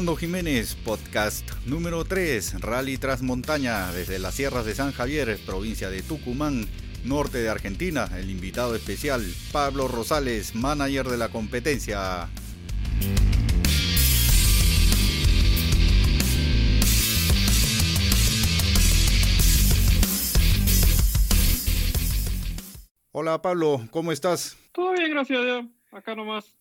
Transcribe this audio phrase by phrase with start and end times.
[0.00, 6.00] Fernando Jiménez, podcast número 3, Rally Transmontaña desde las sierras de San Javier, provincia de
[6.00, 6.66] Tucumán,
[7.04, 8.08] norte de Argentina.
[8.16, 12.30] El invitado especial, Pablo Rosales, manager de la competencia.
[23.12, 24.56] Hola Pablo, ¿cómo estás?
[24.72, 25.66] Todo bien, gracias a Dios.
[25.92, 26.59] Acá nomás.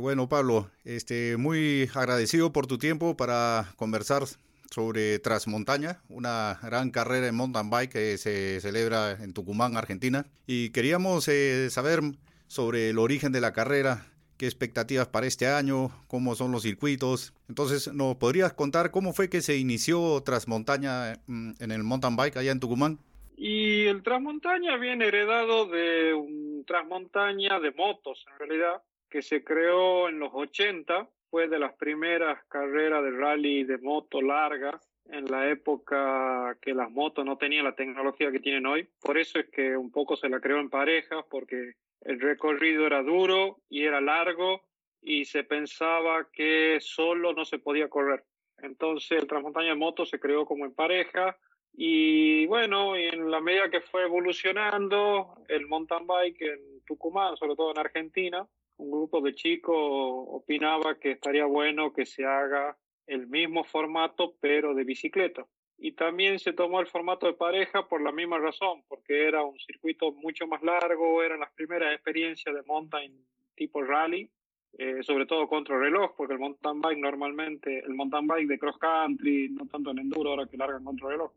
[0.00, 0.70] Bueno, Pablo.
[0.84, 4.24] Este, muy agradecido por tu tiempo para conversar
[4.70, 10.26] sobre Transmontaña, una gran carrera en mountain bike que se celebra en Tucumán, Argentina.
[10.46, 12.00] Y queríamos eh, saber
[12.48, 17.32] sobre el origen de la carrera, qué expectativas para este año, cómo son los circuitos.
[17.48, 22.38] Entonces, ¿nos podrías contar cómo fue que se inició Transmontaña mm, en el mountain bike
[22.38, 22.98] allá en Tucumán?
[23.36, 28.82] Y el Transmontaña viene heredado de un Transmontaña de motos, en realidad,
[29.14, 31.08] que se creó en los 80.
[31.30, 36.90] Fue de las primeras carreras de rally de moto largas en la época que las
[36.90, 38.88] motos no tenían la tecnología que tienen hoy.
[39.00, 43.04] Por eso es que un poco se la creó en parejas, porque el recorrido era
[43.04, 44.64] duro y era largo
[45.00, 48.24] y se pensaba que solo no se podía correr.
[48.62, 51.38] Entonces el Transmontaña de moto se creó como en pareja
[51.72, 57.70] y bueno, en la medida que fue evolucionando el mountain bike en Tucumán, sobre todo
[57.70, 58.44] en Argentina,
[58.76, 64.74] un grupo de chicos opinaba que estaría bueno que se haga el mismo formato pero
[64.74, 65.46] de bicicleta.
[65.76, 69.58] Y también se tomó el formato de pareja por la misma razón, porque era un
[69.58, 73.12] circuito mucho más largo, eran las primeras experiencias de mountain
[73.56, 74.30] tipo rally,
[74.78, 78.78] eh, sobre todo contra reloj, porque el mountain bike normalmente, el mountain bike de cross
[78.78, 81.32] country, no tanto en enduro, ahora que largan contra reloj,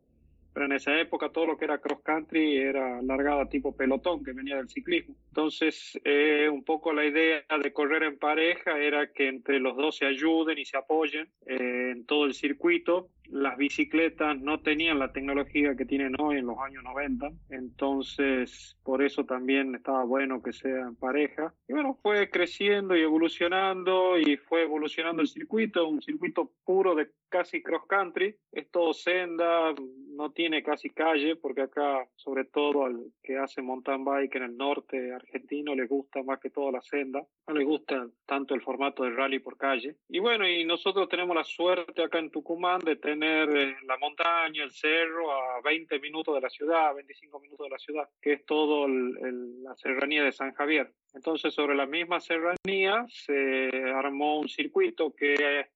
[0.52, 4.32] pero en esa época todo lo que era cross country era largada tipo pelotón que
[4.32, 5.14] venía del ciclismo.
[5.28, 9.96] Entonces, eh, un poco la idea de correr en pareja era que entre los dos
[9.96, 15.12] se ayuden y se apoyen eh, en todo el circuito las bicicletas no tenían la
[15.12, 20.52] tecnología que tienen hoy en los años 90, entonces por eso también estaba bueno que
[20.52, 21.54] sean pareja.
[21.68, 27.10] Y bueno, fue creciendo y evolucionando y fue evolucionando el circuito, un circuito puro de
[27.28, 29.74] casi cross country, es todo senda,
[30.16, 34.56] no tiene casi calle, porque acá, sobre todo al que hace mountain bike en el
[34.56, 39.04] norte argentino, le gusta más que todo la senda, no le gusta tanto el formato
[39.04, 39.96] de rally por calle.
[40.08, 43.98] Y bueno, y nosotros tenemos la suerte acá en Tucumán de tener tener eh, la
[43.98, 48.34] montaña, el cerro a 20 minutos de la ciudad, 25 minutos de la ciudad, que
[48.34, 50.92] es todo la serranía de San Javier.
[51.14, 55.66] Entonces, sobre la misma serranía se armó un circuito que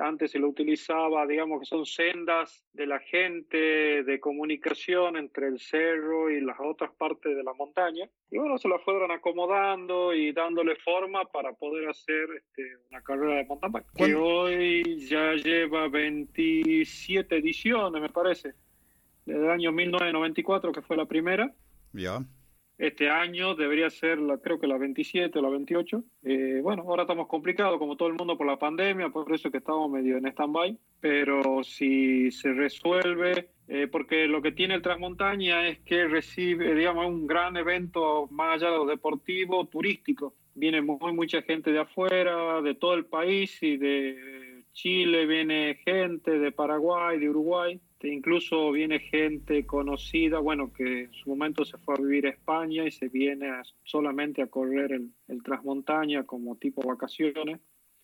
[0.00, 5.58] antes se lo utilizaba, digamos que son sendas de la gente de comunicación entre el
[5.58, 8.08] cerro y las otras partes de la montaña.
[8.30, 13.36] Y bueno, se la fueron acomodando y dándole forma para poder hacer este, una carrera
[13.36, 15.88] de mountain bike, que hoy ya lleva
[16.38, 18.54] 27 ediciones, me parece,
[19.26, 21.52] desde el año 1994, que fue la primera.
[21.92, 22.20] Ya.
[22.78, 26.04] Este año debería ser, la, creo que la 27 o la 28.
[26.22, 29.58] Eh, bueno, ahora estamos complicados, como todo el mundo, por la pandemia, por eso que
[29.58, 30.78] estamos medio en stand-by.
[31.00, 37.06] Pero si se resuelve, eh, porque lo que tiene el Transmontaña es que recibe, digamos,
[37.06, 40.36] un gran evento más allá de lo deportivo, turístico.
[40.54, 44.37] Viene muy, mucha gente de afuera, de todo el país y de
[44.72, 51.12] Chile viene gente, de Paraguay, de Uruguay este, incluso viene gente conocida, bueno, que en
[51.12, 53.50] su momento se fue a vivir a España y se viene
[53.82, 57.58] solamente a correr el, el Transmontaña como tipo vacaciones,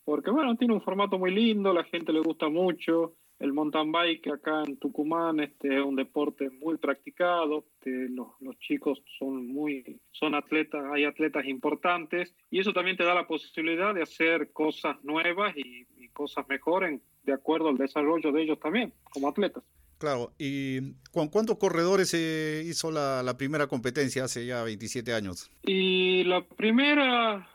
[0.05, 4.29] porque bueno, tiene un formato muy lindo, la gente le gusta mucho, el mountain bike
[4.29, 10.01] acá en Tucumán este, es un deporte muy practicado, este, los, los, chicos son muy,
[10.13, 14.97] son atletas, hay atletas importantes y eso también te da la posibilidad de hacer cosas
[15.05, 19.65] nuevas y, y cosas mejores de acuerdo al desarrollo de ellos también como atletas.
[19.99, 25.51] Claro, ¿y con cuántos corredores se hizo la, la primera competencia hace ya 27 años?
[25.63, 27.49] Y la primera,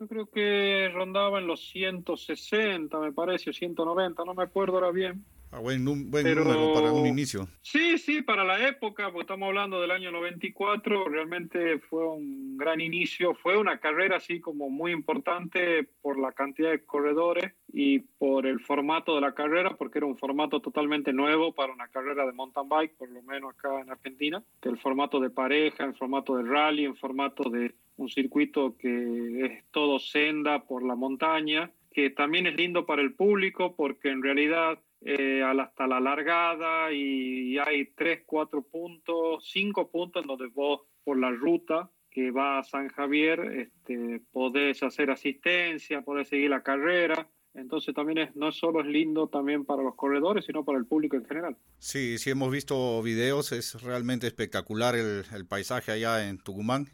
[0.00, 5.26] yo creo que rondaba en los 160, me parece, 190, no me acuerdo ahora bien.
[5.50, 7.48] Ah, buen, buen número para un inicio.
[7.62, 12.82] Sí, sí, para la época, porque estamos hablando del año 94, realmente fue un gran
[12.82, 18.46] inicio, fue una carrera así como muy importante por la cantidad de corredores y por
[18.46, 22.32] el formato de la carrera, porque era un formato totalmente nuevo para una carrera de
[22.32, 26.42] mountain bike, por lo menos acá en Argentina, el formato de pareja, el formato de
[26.42, 32.46] rally, en formato de un circuito que es todo senda por la montaña, que también
[32.46, 38.22] es lindo para el público porque en realidad eh, hasta la largada y hay tres,
[38.26, 43.40] cuatro puntos, cinco puntos en donde vos por la ruta que va a San Javier
[43.40, 47.28] este, podés hacer asistencia, podés seguir la carrera.
[47.54, 51.16] Entonces también es, no solo es lindo también para los corredores, sino para el público
[51.16, 51.56] en general.
[51.78, 56.88] Sí, sí hemos visto videos, es realmente espectacular el, el paisaje allá en Tucumán.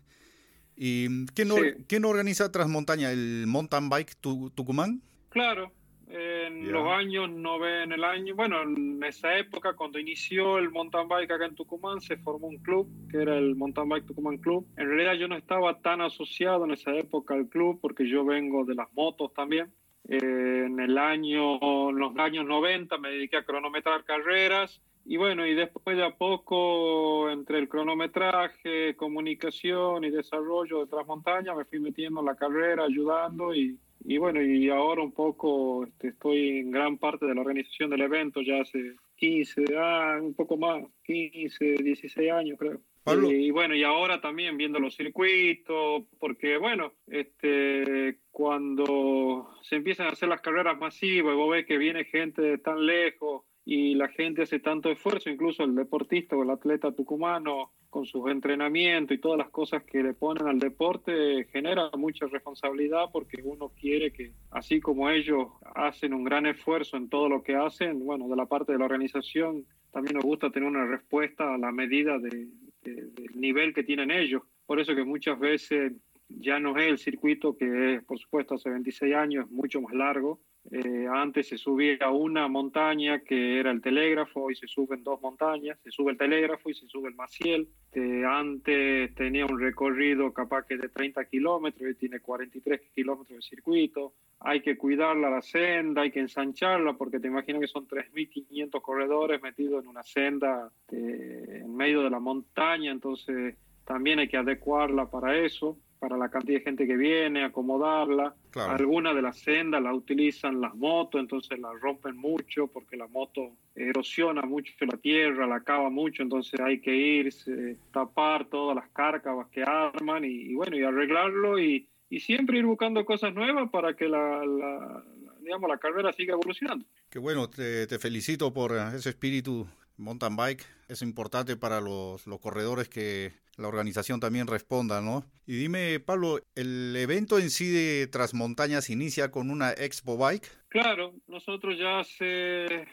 [0.76, 1.48] ¿Y quién,
[1.86, 3.12] ¿quién organiza Transmontaña?
[3.12, 5.02] ¿El Mountain Bike Tucumán?
[5.28, 5.72] Claro,
[6.16, 11.32] en los años en el año, bueno, en esa época cuando inició el mountain bike
[11.32, 14.66] acá en Tucumán se formó un club que era el Mountain Bike Tucumán Club.
[14.76, 18.64] En realidad yo no estaba tan asociado en esa época al club porque yo vengo
[18.64, 19.72] de las motos también.
[20.08, 25.46] Eh, en el año, en los años 90 me dediqué a cronometrar carreras y bueno,
[25.46, 31.78] y después de a poco, entre el cronometraje, comunicación y desarrollo de Transmontaña, me fui
[31.78, 36.70] metiendo en la carrera, ayudando y, y bueno, y ahora un poco este, estoy en
[36.70, 41.76] gran parte de la organización del evento, ya hace 15, ah, un poco más, 15,
[41.82, 42.80] 16 años creo.
[43.06, 50.10] Y, bueno, y ahora también viendo los circuitos, porque bueno, este, cuando se empiezan a
[50.10, 54.08] hacer las carreras masivas y vos ves que viene gente de tan lejos y la
[54.08, 59.20] gente hace tanto esfuerzo, incluso el deportista o el atleta tucumano con sus entrenamientos y
[59.20, 64.32] todas las cosas que le ponen al deporte, genera mucha responsabilidad porque uno quiere que,
[64.50, 68.46] así como ellos hacen un gran esfuerzo en todo lo que hacen, bueno, de la
[68.46, 72.48] parte de la organización, también nos gusta tener una respuesta a la medida de,
[72.82, 74.42] del nivel que tienen ellos.
[74.66, 75.92] Por eso que muchas veces
[76.28, 80.40] ya no es el circuito que es, por supuesto, hace 26 años, mucho más largo,
[80.70, 85.20] eh, antes se subía a una montaña que era el telégrafo, y se suben dos
[85.20, 87.68] montañas, se sube el telégrafo y se sube el Maciel.
[87.92, 93.42] Eh, antes tenía un recorrido capaz que de 30 kilómetros y tiene 43 kilómetros de
[93.42, 94.14] circuito.
[94.40, 99.42] Hay que cuidarla la senda, hay que ensancharla porque te imaginas que son 3.500 corredores
[99.42, 105.10] metidos en una senda eh, en medio de la montaña, entonces también hay que adecuarla
[105.10, 108.34] para eso para la cantidad de gente que viene, acomodarla.
[108.56, 113.56] Algunas de las sendas la utilizan las motos, entonces la rompen mucho porque la moto
[113.74, 119.48] erosiona mucho la tierra, la cava mucho, entonces hay que irse, tapar todas las cárcavas
[119.48, 124.06] que arman y, bueno, y arreglarlo y, y, siempre ir buscando cosas nuevas para que
[124.06, 125.02] la, la,
[125.40, 126.84] digamos, la carrera siga evolucionando.
[127.08, 130.64] Qué bueno, te, te felicito por ese espíritu mountain bike.
[130.88, 135.24] Es importante para los, los corredores que la organización también responda, ¿no?
[135.46, 140.48] Y dime, Pablo, ¿el evento en sí de Transmontañas inicia con una Expo Bike?
[140.68, 142.86] Claro, nosotros ya hace...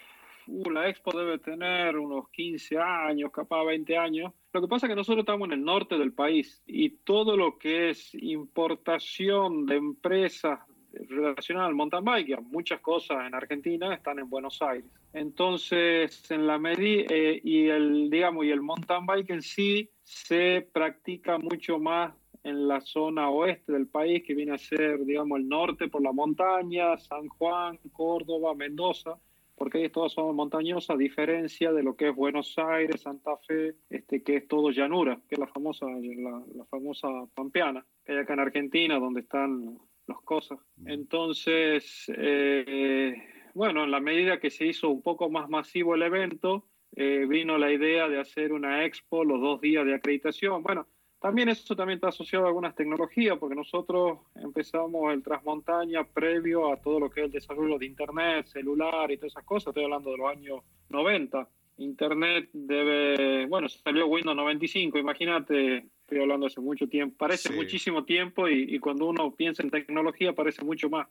[0.48, 4.34] Uh, la Expo debe tener unos 15 años, capaz 20 años.
[4.54, 7.58] Lo que pasa es que nosotros estamos en el norte del país y todo lo
[7.58, 10.60] que es importación de empresas
[10.94, 14.90] relacionadas al mountain bike, muchas cosas en Argentina están en Buenos Aires.
[15.14, 20.68] Entonces, en la medida eh, y el digamos y el mountain bike en sí se
[20.74, 25.48] practica mucho más en la zona oeste del país, que viene a ser, digamos, el
[25.48, 29.18] norte por la montaña, San Juan, Córdoba, Mendoza,
[29.56, 33.76] porque ahí todas son montañosas, a diferencia de lo que es Buenos Aires, Santa Fe,
[33.92, 38.34] este, que es todo llanura, que es la famosa, la, famosa Pampeana, que hay acá
[38.34, 39.78] en Argentina, donde están
[40.12, 40.60] las cosas.
[40.86, 43.16] Entonces, eh,
[43.54, 46.66] bueno, en la medida que se hizo un poco más masivo el evento,
[46.96, 50.62] eh, vino la idea de hacer una expo los dos días de acreditación.
[50.64, 50.88] Bueno,
[51.20, 56.78] también eso también está asociado a algunas tecnologías, porque nosotros empezamos el Transmontaña previo a
[56.78, 59.68] todo lo que es el desarrollo de Internet, celular y todas esas cosas.
[59.68, 61.48] Estoy hablando de los años 90.
[61.78, 67.16] Internet debe, bueno, salió Windows 95, imagínate estoy hablando hace mucho tiempo.
[67.18, 71.08] Parece muchísimo tiempo y, cuando uno piensa en tecnología parece mucho más.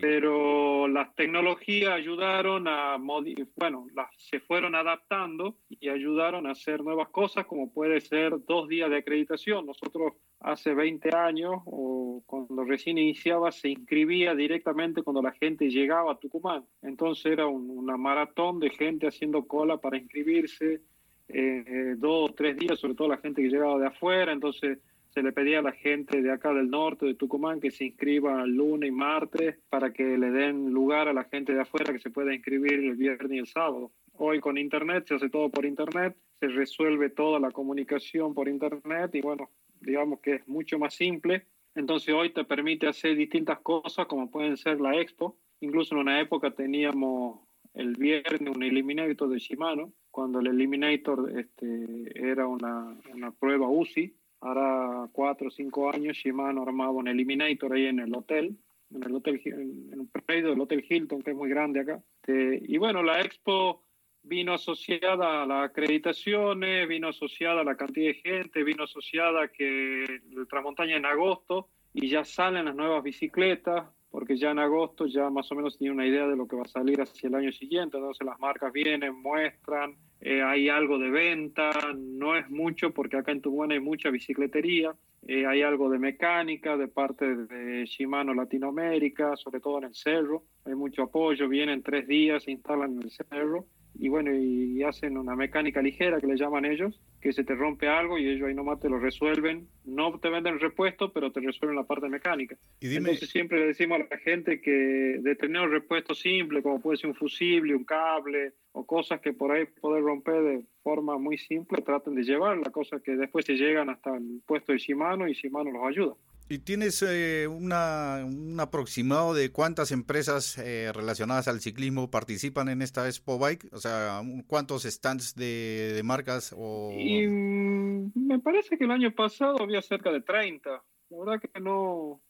[0.00, 7.08] Pero las tecnologías ayudaron a, bueno, las, se fueron adaptando y ayudaron a hacer nuevas
[7.08, 9.66] cosas como puede ser dos días de acreditación.
[9.66, 16.12] Nosotros hace 20 años o cuando recién iniciaba se inscribía directamente cuando la gente llegaba
[16.12, 16.64] a Tucumán.
[16.82, 20.80] Entonces era una maratón de gente haciendo cola para inscribirse
[21.28, 24.78] eh, dos o tres días, sobre todo la gente que llegaba de afuera, entonces
[25.14, 28.42] se le pedía a la gente de acá del norte, de Tucumán, que se inscriba
[28.42, 32.00] el lunes y martes para que le den lugar a la gente de afuera que
[32.00, 33.92] se pueda inscribir el viernes y el sábado.
[34.14, 39.14] Hoy con Internet se hace todo por Internet, se resuelve toda la comunicación por Internet
[39.14, 39.50] y bueno,
[39.80, 41.46] digamos que es mucho más simple.
[41.76, 45.36] Entonces hoy te permite hacer distintas cosas como pueden ser la expo.
[45.60, 47.40] Incluso en una época teníamos
[47.74, 54.14] el viernes un eliminator de Shimano, cuando el eliminator este, era una, una prueba UCI.
[54.40, 58.56] Ahora cuatro o cinco años Shimano armaba un eliminator ahí en el hotel,
[58.94, 62.02] en el hotel, en un predio del Hotel Hilton, que es muy grande acá.
[62.16, 63.82] Este, y bueno, la expo
[64.22, 69.48] vino asociada a las acreditaciones, vino asociada a la cantidad de gente, vino asociada a
[69.48, 75.06] que el Transmontaña en agosto y ya salen las nuevas bicicletas, porque ya en agosto
[75.06, 77.34] ya más o menos tiene una idea de lo que va a salir hacia el
[77.34, 82.92] año siguiente, entonces las marcas vienen, muestran, eh, hay algo de venta, no es mucho
[82.92, 84.94] porque acá en Tucumán hay mucha bicicletería,
[85.26, 90.44] eh, hay algo de mecánica de parte de Shimano Latinoamérica, sobre todo en el cerro,
[90.64, 93.66] hay mucho apoyo, vienen tres días, se instalan en el cerro
[93.96, 97.88] y bueno, y hacen una mecánica ligera que le llaman ellos, que se te rompe
[97.88, 99.68] algo y ellos ahí nomás te lo resuelven.
[99.84, 102.56] No te venden repuesto, pero te resuelven la parte mecánica.
[102.80, 107.10] Y Entonces siempre le decimos a la gente que determinados repuestos simples, como puede ser
[107.10, 111.82] un fusible, un cable o cosas que por ahí poder romper de forma muy simple,
[111.82, 115.32] traten de llevar la cosa que después se llegan hasta el puesto de Shimano y
[115.32, 116.14] Shimano los ayuda.
[116.48, 122.82] ¿Y tienes eh, una, un aproximado de cuántas empresas eh, relacionadas al ciclismo participan en
[122.82, 123.68] esta Expo Bike?
[123.72, 126.54] O sea, ¿cuántos stands de, marcas?
[126.56, 126.92] O...
[126.92, 130.70] Mm, me parece que el año pasado había cerca de 30.
[131.10, 132.20] La verdad que no,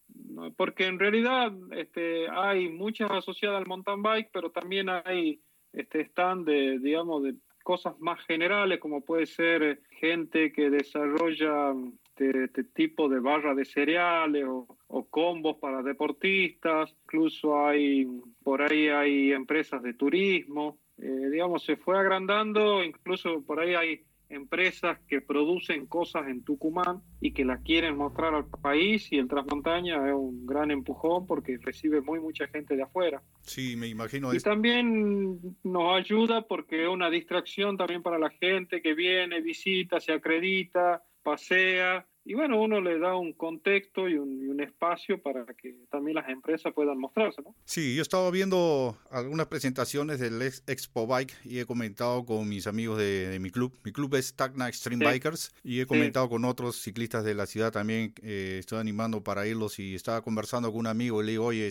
[0.56, 5.40] porque en realidad este, hay muchas asociadas al mountain bike, pero también hay
[5.72, 11.72] este stand de, digamos, de cosas más generales, como puede ser gente que desarrolla
[12.16, 14.78] este, este, tipo de barra de cereales o,
[15.10, 18.06] combos para deportistas, incluso hay
[18.42, 24.00] por ahí hay empresas de turismo, eh, digamos, se fue agrandando, incluso por ahí hay
[24.28, 29.28] empresas que producen cosas en Tucumán y que las quieren mostrar al país y el
[29.28, 33.22] Transmontaña es un gran empujón porque recibe muy mucha gente de afuera.
[33.42, 34.32] Sí, me imagino.
[34.32, 40.00] Y también nos ayuda porque es una distracción también para la gente que viene, visita,
[40.00, 45.74] se acredita, pasea y bueno, uno le da un contexto y un, espacio para que
[45.90, 47.54] también las empresas puedan mostrarse, ¿no?
[47.64, 52.98] Sí, yo estaba viendo algunas presentaciones del Expo Bike y he comentado con mis amigos
[52.98, 53.76] de, mi club.
[53.84, 57.72] Mi club es Tacna Extreme Bikers y he comentado con otros ciclistas de la ciudad
[57.72, 58.14] también.
[58.22, 61.70] Eh, estoy animando para irlos y estaba conversando con un amigo y le digo, oye,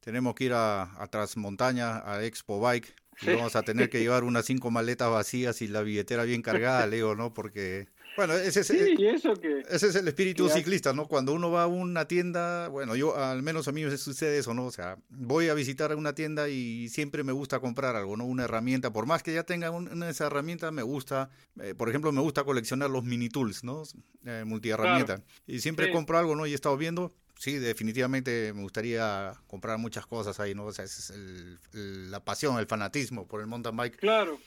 [0.00, 2.94] tenemos que ir a, a Transmontaña, a Expo Bike.
[3.22, 6.86] Y vamos a tener que llevar unas cinco maletas vacías y la billetera bien cargada,
[6.86, 7.34] le digo, ¿no?
[7.34, 11.06] Porque bueno, ese es, ese es el espíritu ciclista, ¿no?
[11.06, 14.54] Cuando uno va a una tienda, bueno, yo al menos a mí me sucede eso,
[14.54, 14.66] ¿no?
[14.66, 18.24] O sea, voy a visitar una tienda y siempre me gusta comprar algo, ¿no?
[18.24, 22.12] Una herramienta, por más que ya tenga una, esa herramienta, me gusta, eh, por ejemplo,
[22.12, 23.82] me gusta coleccionar los mini tools, ¿no?
[24.24, 25.22] Eh, multiherramienta.
[25.46, 26.46] Y siempre compro algo, ¿no?
[26.46, 30.66] Y he estado viendo, sí, definitivamente me gustaría comprar muchas cosas ahí, ¿no?
[30.66, 31.18] O sea, esa es
[31.72, 33.96] la pasión, el fanatismo por el mountain bike.
[33.96, 34.38] Claro.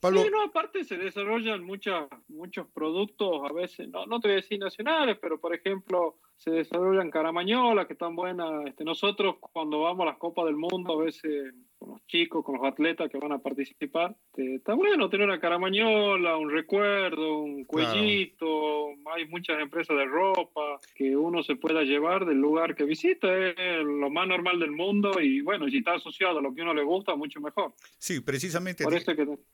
[0.00, 0.22] Pablo...
[0.22, 4.36] Sí, no, aparte se desarrollan muchas, muchos productos, a veces, no, no te voy a
[4.36, 8.66] decir nacionales, pero por ejemplo, se desarrollan caramañolas que están buenas.
[8.66, 12.56] Este, nosotros cuando vamos a las Copas del Mundo, a veces con los chicos, con
[12.56, 14.14] los atletas que van a participar.
[14.26, 18.90] Este, está bueno tener una caramañola, un recuerdo, un cuellito.
[19.14, 23.28] Hay muchas empresas de ropa que uno se pueda llevar del lugar que visita.
[23.36, 26.74] Es lo más normal del mundo y bueno, si está asociado a lo que uno
[26.74, 27.72] le gusta, mucho mejor.
[27.98, 28.84] Sí, precisamente.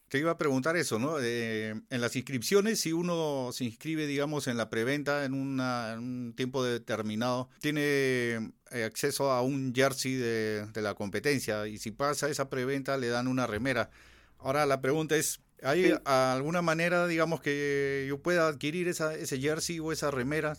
[0.09, 1.19] te, iba a preguntar eso, ¿no?
[1.21, 6.35] Eh, en las inscripciones, si uno se inscribe, digamos, en la preventa en, en un
[6.37, 12.49] tiempo determinado, tiene eh, acceso a un jersey de, la competencia y si pasa esa
[12.49, 13.91] preventa le dan una remera.
[14.39, 19.81] Ahora la pregunta es, ¿hay alguna manera, digamos, que yo pueda adquirir esa, ese jersey
[19.81, 20.57] o esa remera,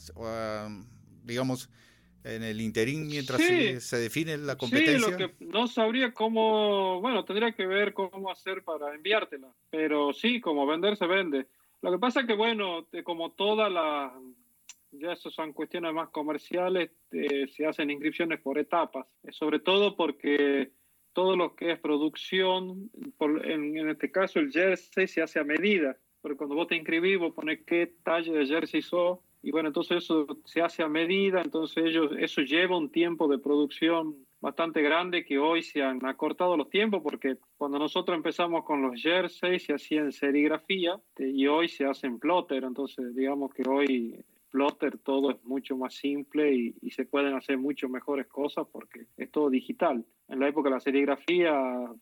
[1.23, 1.69] digamos,
[2.23, 5.05] en el interín mientras se, define la competencia?
[5.05, 10.13] Sí, lo que no sabría cómo, bueno, tendría que ver cómo hacer para enviártela, pero
[10.13, 11.47] sí, como vender se vende.
[11.81, 14.13] Lo que pasa es que, bueno, como toda la
[14.91, 19.95] ya eso son cuestiones más comerciales, eh, se hacen inscripciones por etapas, eh, sobre todo
[19.95, 20.71] porque
[21.13, 22.89] todo lo que es producción,
[23.43, 27.33] en, este caso el jersey se hace a medida, porque cuando vos te inscribís vos
[27.33, 31.83] pones qué talla de jersey sos, y bueno, entonces eso se hace a medida, entonces
[31.85, 36.69] ellos, eso lleva un tiempo de producción bastante grande que hoy se han acortado los
[36.69, 41.85] tiempos porque cuando nosotros empezamos con los jerseys se hacían serigrafía eh, y hoy se
[41.85, 47.33] hacen plotter, entonces digamos que hoy plotter todo es mucho más simple y, se pueden
[47.33, 50.05] hacer mucho mejores cosas porque es todo digital.
[50.27, 51.53] En la época de la serigrafía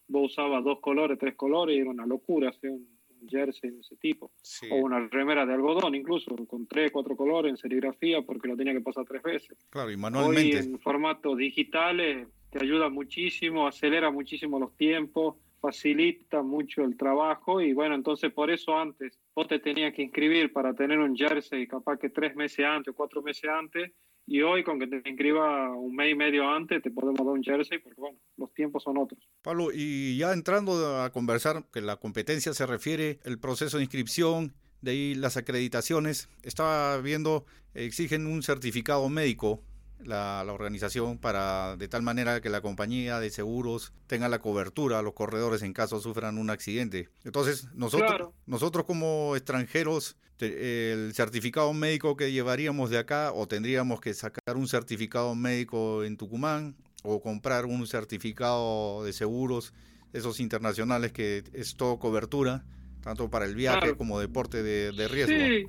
[0.08, 3.96] vos usabas dos colores, tres colores y era una locura hacer un, jersey de ese
[3.98, 4.32] tipo.
[4.72, 8.74] O una remera de algodón incluso, con tres, cuatro colores en serigrafía porque lo tenía
[8.74, 9.58] que pasar tres veces.
[9.70, 10.58] Claro, y manualmente.
[10.58, 17.62] Hoy en formatos digitales te ayuda muchísimo, acelera muchísimo los tiempos facilita mucho el trabajo
[17.62, 21.68] y bueno, entonces por eso antes vos te tenías que inscribir para tener un jersey
[21.68, 23.92] capaz que tres meses antes o cuatro meses antes
[24.30, 27.44] y hoy con que te inscriba un mes y medio antes te podemos dar un
[27.44, 29.20] jersey porque bueno, los tiempos son otros.
[29.42, 34.54] Pablo, y ya entrando a conversar, que la competencia se refiere, el proceso de inscripción,
[34.82, 39.64] de ahí las acreditaciones, estaba viendo, exigen un certificado médico
[40.03, 45.01] la, organización para de tal manera que la compañía de seguros tenga la cobertura a
[45.01, 47.10] los corredores en caso sufran un accidente.
[47.24, 54.13] Entonces, nosotros, nosotros como extranjeros, el certificado médico que llevaríamos de acá o tendríamos que
[54.13, 59.74] sacar un certificado médico en Tucumán o comprar un certificado de seguros,
[60.13, 62.65] esos internacionales que es todo cobertura,
[63.01, 65.34] tanto para el viaje como deporte de, de riesgo.
[65.34, 65.68] Sí,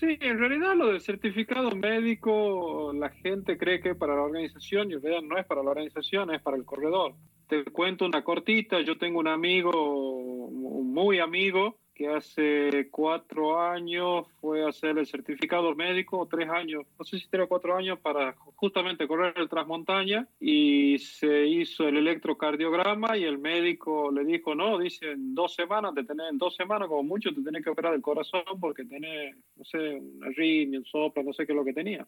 [0.00, 4.94] en realidad lo del certificado médico, la gente cree que es para la organización y
[4.94, 7.14] no es para la organización, es para el corredor.
[7.48, 14.64] Te cuento una cortita, yo tengo un amigo, muy amigo, que hace cuatro años fue
[14.64, 18.34] a hacer el certificado médico, tres años, no sé si tres o cuatro años, para
[18.56, 24.78] justamente correr el transmontaña y se hizo el electrocardiograma y el médico le dijo, no,
[24.78, 27.94] dice, en dos semanas, te tenés, en dos semanas como mucho te tenés que operar
[27.94, 31.64] el corazón porque tenés, no sé, una arritmia, un soplo, no sé qué es lo
[31.64, 32.06] que tenía.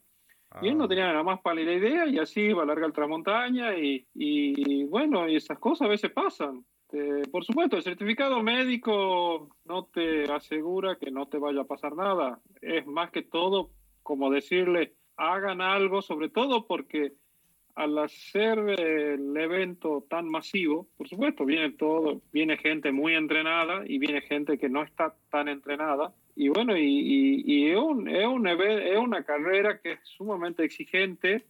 [0.62, 0.88] Y él no ah.
[0.88, 5.28] tenía nada más la idea y así va a largar el transmontaña y, y bueno,
[5.28, 6.64] y esas cosas a veces pasan.
[6.94, 11.96] Este, por supuesto, el certificado médico no te asegura que no te vaya a pasar
[11.96, 12.40] nada.
[12.62, 13.70] Es más que todo
[14.02, 17.14] como decirle, hagan algo, sobre todo porque
[17.74, 23.98] al hacer el evento tan masivo, por supuesto, viene todo, viene gente muy entrenada y
[23.98, 26.14] viene gente que no está tan entrenada.
[26.36, 28.24] Y bueno, y, es, un, es,
[28.84, 31.44] es una carrera que es sumamente exigente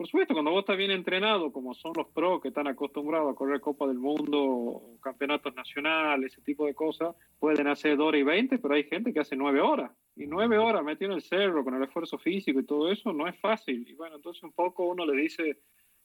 [0.00, 3.34] por supuesto, cuando vos estás bien entrenado, como son los pros que están acostumbrados a
[3.34, 8.24] correr Copa del Mundo, campeonatos nacionales, ese tipo de cosas, pueden hacer 2 horas y
[8.24, 9.92] 20, pero hay gente que hace 9 horas.
[10.16, 13.28] Y 9 horas metido en el cerro con el esfuerzo físico y todo eso no
[13.28, 13.86] es fácil.
[13.86, 15.58] Y bueno, entonces un poco uno le dice,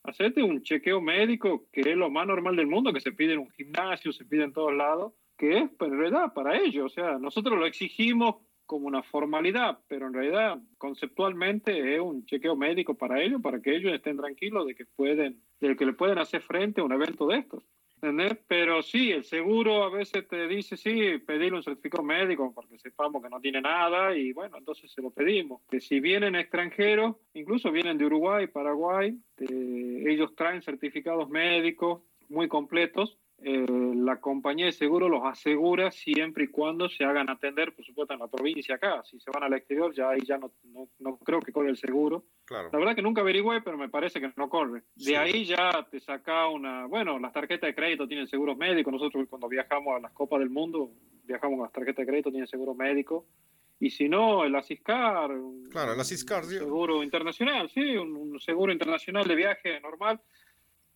[0.03, 3.39] hacete un chequeo médico, que es lo más normal del mundo, que se pide en
[3.39, 6.87] un gimnasio, se pide en todos lados, que es en realidad para ellos.
[6.87, 12.55] O sea, nosotros lo exigimos como una formalidad, pero en realidad conceptualmente es un chequeo
[12.55, 16.17] médico para ellos, para que ellos estén tranquilos de que pueden, de que le pueden
[16.17, 17.63] hacer frente a un evento de estos.
[17.95, 18.37] ¿entendés?
[18.47, 23.23] Pero sí, el seguro a veces te dice, sí, pedirle un certificado médico porque sepamos
[23.23, 25.61] que no tiene nada y bueno, entonces se lo pedimos.
[25.69, 33.17] Que si vienen extranjeros, incluso vienen de Uruguay, Paraguay, ellos traen certificados médicos muy completos
[33.37, 38.13] eh, la compañía de seguro los asegura siempre y cuando se hagan atender, por supuesto,
[38.13, 39.03] en la provincia acá.
[39.03, 40.53] Si se van al exterior, ya ahí ya no,
[40.99, 42.25] no, creo que corre el seguro.
[42.49, 44.83] La verdad que nunca averigüé, pero me parece que no corre.
[44.95, 46.85] De ahí ya te saca una...
[46.85, 48.93] Bueno, las tarjetas de crédito tienen seguros médicos.
[48.93, 50.91] Nosotros cuando viajamos a las Copas del Mundo,
[51.23, 53.27] viajamos con las tarjetas de crédito, tienen seguro médico.
[53.79, 55.29] Y si no, el Asiscar.
[55.69, 56.45] Claro, el Asiscar.
[56.45, 60.21] Seguro internacional, sí, un seguro internacional de viaje normal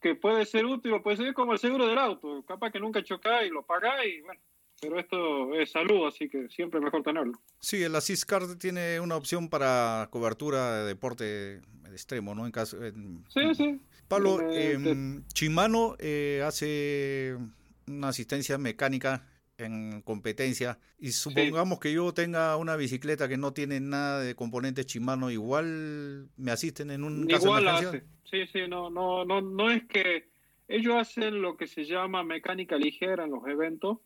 [0.02, 3.04] que puede ser útil o puede ser como el seguro del auto, capaz que nunca
[3.04, 4.40] chocá y lo pagá y bueno,
[4.82, 7.40] pero esto es salud, así que siempre mejor tenerlo.
[7.60, 12.46] Sí, el Assist Card tiene una opción para cobertura de deporte extremo, ¿no?
[12.46, 12.78] En caso,
[13.28, 13.80] sí, sí.
[14.08, 17.38] Pablo, eh, Chimano eh, hace
[17.88, 19.28] una asistencia mecánica
[19.60, 24.86] en competencia y supongamos que yo tenga una bicicleta que no tiene nada de componentes
[24.86, 28.04] Chimano, igual me asisten en un caso de emergencia.
[28.24, 30.30] Sí, sí, no, no, no, no es que
[30.68, 33.98] ellos hacen lo que se llama mecánica ligera en los eventos.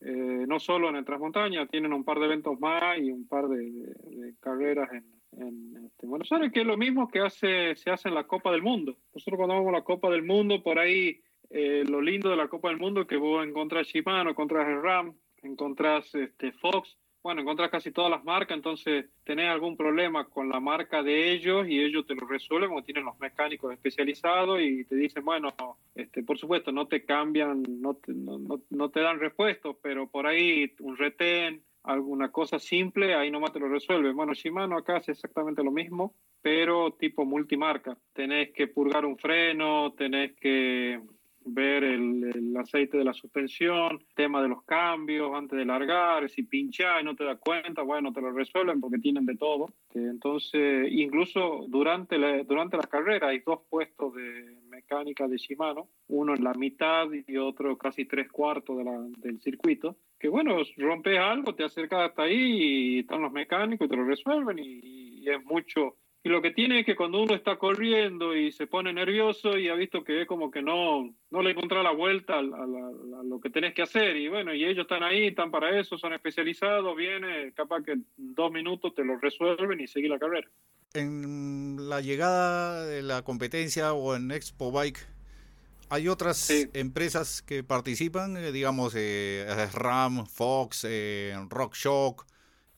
[0.00, 3.48] Eh, no solo en el Transmontaña, tienen un par de eventos más y un par
[3.48, 5.04] de, carreras en,
[5.42, 8.52] en este, Buenos Aires, que es lo mismo que hace, se hace en la Copa
[8.52, 8.96] del Mundo.
[9.12, 12.48] Nosotros cuando vamos a la Copa del Mundo, por ahí eh, lo lindo de la
[12.48, 17.90] Copa del Mundo que vos encontrás Shimano, encontrás RAM, encontrás este, Fox, bueno, encontrás casi
[17.90, 22.14] todas las marcas, entonces tenés algún problema con la marca de ellos y ellos te
[22.14, 25.54] lo resuelven o tienen los mecánicos especializados y te dicen, bueno,
[25.94, 30.26] este, por supuesto, no te cambian, no te, no, no, te dan repuestos, pero por
[30.26, 34.14] ahí un retén, alguna cosa simple, ahí nomás te lo resuelven.
[34.14, 37.98] Bueno, Shimano acá hace exactamente lo mismo, pero tipo multimarca.
[38.12, 41.00] Tenés que purgar un freno, tenés que
[41.54, 47.00] ver el, aceite de la suspensión, tema de los cambios antes de largar, si pinchas
[47.00, 49.68] y no te das cuenta, bueno, te lo resuelven porque tienen de todo.
[49.94, 56.34] Entonces, incluso durante la, durante la carrera hay dos puestos de mecánica de Shimano, uno
[56.34, 61.18] en la mitad y otro casi tres cuartos de la, del circuito, que bueno, rompes
[61.18, 65.44] algo, te acercas hasta ahí y están los mecánicos y te lo resuelven y es
[65.44, 69.56] mucho y lo que tiene es que cuando uno está corriendo y se pone nervioso
[69.56, 73.40] y ha visto que es como que no, no le encuentra la vuelta a, lo
[73.40, 74.16] que tenés que hacer.
[74.16, 78.06] Y bueno, y ellos están ahí, están para eso, son especializados, viene, capaz que en
[78.16, 80.48] dos minutos te lo resuelven y seguir la carrera.
[80.94, 85.06] En la llegada de la competencia o en Expo Bike,
[85.88, 88.36] ¿hay otras empresas que participan?
[88.36, 92.26] Eh, digamos, eh, RAM, Fox, eh, RockShock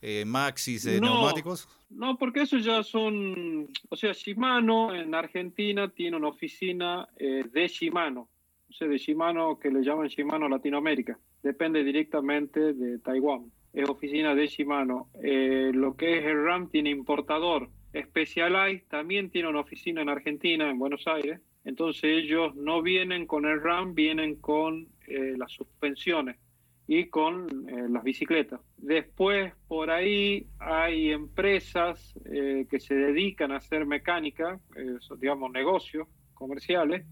[0.02, 1.68] eh, maxis de neumáticos?
[1.90, 7.68] No, porque eso ya son, o sea, Shimano en Argentina tiene una oficina eh, de
[7.68, 8.28] Shimano,
[8.68, 14.34] o sea, de Shimano que le llaman Shimano Latinoamérica, depende directamente de Taiwán, es oficina
[14.34, 15.08] de Shimano.
[15.22, 20.70] Eh, lo que es el RAM tiene importador, Specialized también tiene una oficina en Argentina,
[20.70, 24.88] en Buenos Aires, entonces ellos no vienen con el RAM, vienen con
[25.36, 26.36] las suspensiones
[26.92, 28.60] y con eh, las bicicletas.
[28.76, 36.08] Después, por ahí hay empresas eh, que se dedican a hacer mecánica, eh, digamos negocios
[36.34, 37.06] comerciales,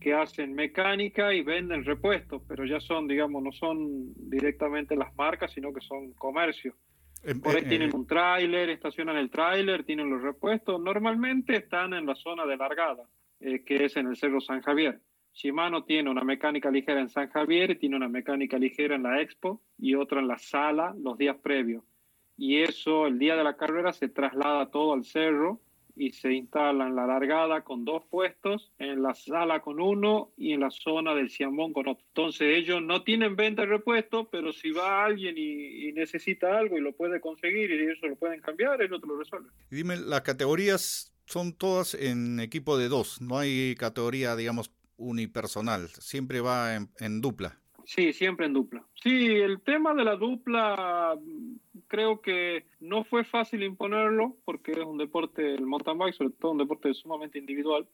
[0.00, 5.52] que hacen mecánica y venden repuestos, pero ya son, digamos, no son directamente las marcas,
[5.52, 6.74] sino que son comercios.
[7.24, 10.80] Em, por ahí tienen un tráiler, estacionan el tráiler, tienen los repuestos.
[10.80, 13.06] Normalmente están en la zona de largada,
[13.38, 14.98] que es en el Cerro San Javier.
[15.34, 19.20] Shimano tiene una mecánica ligera en San Javier y tiene una mecánica ligera en la
[19.20, 21.82] Expo y otra en la sala los días previos.
[22.36, 25.60] Y eso, el día de la carrera, se traslada todo al cerro
[25.96, 30.52] y se instala en la largada con dos puestos, en la sala con uno y
[30.52, 32.04] en la zona del Ciambón con otro.
[32.08, 36.80] Entonces ellos no tienen venta de repuesto, pero si va alguien y, necesita algo y
[36.80, 39.52] lo puede conseguir y eso lo pueden cambiar, ellos te lo resuelven.
[39.70, 46.40] dime, las categorías son todas en equipo de dos, no hay categoría, digamos, unipersonal, siempre
[46.40, 47.58] va en, dupla.
[47.84, 48.84] Sí, siempre en dupla.
[49.02, 51.18] Sí, el tema de la dupla
[51.88, 56.52] creo que no fue fácil imponerlo porque es un deporte, el mountain bike, sobre todo
[56.52, 57.86] un deporte sumamente individual.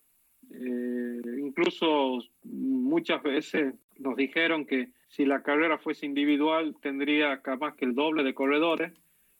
[0.52, 7.84] Eh, incluso muchas veces nos dijeron que si la carrera fuese individual tendría más que
[7.84, 8.92] el doble de corredores.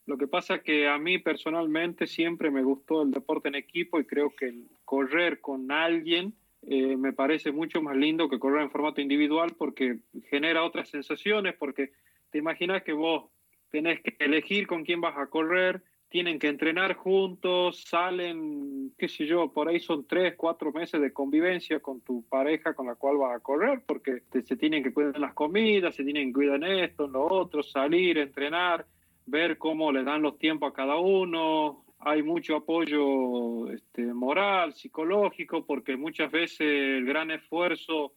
[0.07, 4.01] Lo que pasa es que a mí personalmente siempre me gustó el deporte en equipo
[4.01, 4.53] y creo que
[4.85, 9.99] correr con alguien eh, me parece mucho más lindo que correr en formato individual porque
[10.29, 11.93] genera otras sensaciones, porque
[12.31, 13.31] te imaginas que vos
[13.71, 19.27] tenés que elegir con quién vas a correr, tienen que entrenar juntos, salen, qué sé
[19.27, 23.17] yo, por ahí son tres, cuatro meses de convivencia con tu pareja con la cual
[23.17, 27.05] vas a correr, porque se tienen que cuidar las comidas, se tienen que cuidar esto,
[27.05, 28.87] en lo otro, salir, entrenar,
[29.27, 35.67] ver cómo le dan los tiempos a cada uno, hay mucho apoyo este, moral, psicológico,
[35.67, 38.15] porque muchas veces el gran esfuerzo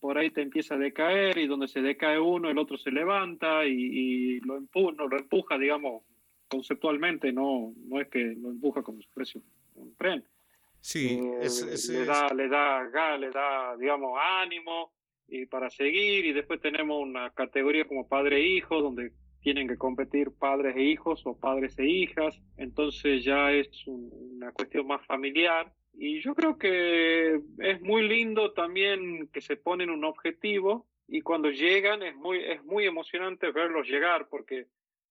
[0.00, 3.64] por ahí te empieza a decaer y donde se decae uno, el otro se levanta
[3.66, 6.02] y, lo, empuja, lo empuja, digamos,
[6.48, 9.40] conceptualmente, no, no es que lo empuja como si fuese
[9.74, 10.24] un tren.
[10.80, 11.48] Sí, eh,
[11.88, 14.92] le, da, le da, le da, digamos, ánimo
[15.28, 19.12] y para seguir y después tenemos una categoría como padre e donde
[19.46, 24.88] tienen que competir padres e hijos o padres e hijas, entonces ya es una cuestión
[24.88, 25.72] más familiar.
[25.92, 31.48] Y yo creo que es muy lindo también que se ponen un objetivo y cuando
[31.48, 34.66] llegan es muy, es muy emocionante verlos llegar porque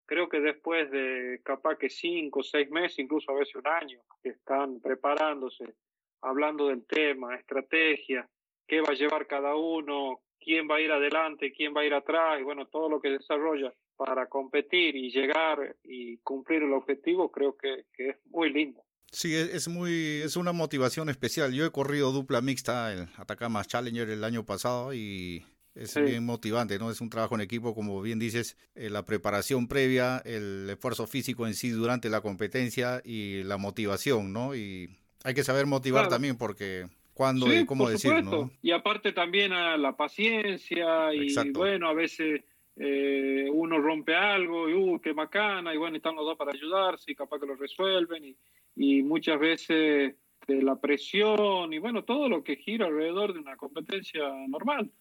[0.05, 4.31] creo que después de capaz que cinco, seis meses, incluso a veces un año, que
[4.31, 5.75] están preparándose,
[6.19, 8.27] hablando del tema, estrategia,
[8.67, 11.93] qué va a llevar cada uno, quién va a ir adelante, quién va a ir
[11.93, 17.31] atrás, y bueno, todo lo que desarrolla para competir y llegar y cumplir el objetivo,
[17.31, 18.81] creo que, es muy lindo.
[19.11, 21.53] Sí, es muy, es una motivación especial.
[21.53, 26.77] Yo he corrido dupla mixta, el Atacama Challenger el año pasado y es bien motivante,
[26.79, 26.91] ¿no?
[26.91, 31.47] Es un trabajo en equipo, como bien dices, eh, la preparación previa, el esfuerzo físico
[31.47, 34.55] en sí durante la competencia y la motivación, ¿no?
[34.55, 34.89] Y
[35.23, 38.51] hay que saber motivar también porque cuándo y cómo decir, ¿no?
[38.61, 42.43] Y aparte también a la paciencia y bueno, a veces
[42.75, 47.11] eh, uno rompe algo y uh, qué macana, y bueno, están los dos para ayudarse
[47.11, 48.37] y capaz que lo resuelven, y,
[48.75, 53.55] y muchas veces de la presión y bueno, todo lo que gira alrededor de una
[53.55, 54.91] competencia normal.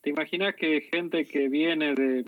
[0.00, 2.24] ¿Te imaginas que gente que viene de,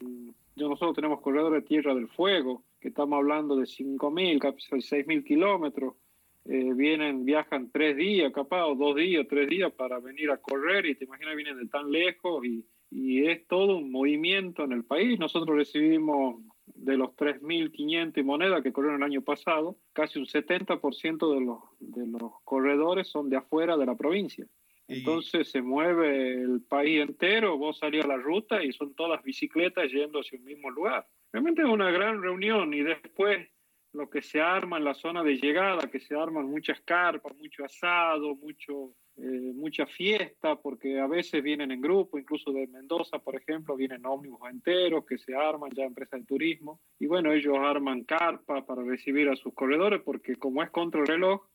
[0.57, 5.25] yo nosotros tenemos corredores de Tierra del Fuego, que estamos hablando de 5.000, casi 6.000
[5.25, 5.95] kilómetros,
[6.49, 10.87] eh, vienen, viajan tres días capaz, o dos días, tres días para venir a correr
[10.87, 14.85] y te imaginas vienen de tan lejos y y es todo un movimiento en el
[14.85, 15.19] país.
[15.19, 21.35] Nosotros recibimos de los 3.500 y moneda que corrieron el año pasado, casi un 70%
[21.35, 24.47] de los, de los corredores son de afuera de la provincia.
[24.89, 29.91] Entonces se mueve el país entero, vos salís a la ruta y son todas bicicletas
[29.91, 31.05] yendo hacia un mismo lugar.
[31.33, 33.49] Realmente es una gran reunión y después
[33.97, 37.65] lo que se arma en la zona de llegada, que se arman muchas carpas, mucho
[37.65, 43.35] asado, mucho eh, mucha fiesta, porque a veces vienen en grupo, incluso de Mendoza, por
[43.35, 48.05] ejemplo, vienen ómnibus enteros que se arman ya empresas de turismo, y bueno, ellos arman
[48.05, 51.47] carpa para recibir a sus corredores, porque como es contra el reloj,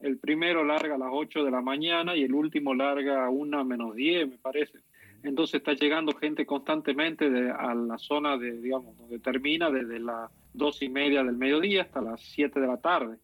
[0.00, 3.64] el primero larga a las 8 de la mañana y el último larga a 1
[3.66, 4.78] menos 10, me parece.
[5.22, 10.30] Entonces está llegando gente constantemente de, a la zona de, digamos, donde termina, desde la
[10.54, 13.18] dos y media del mediodía hasta las 7 de la tarde.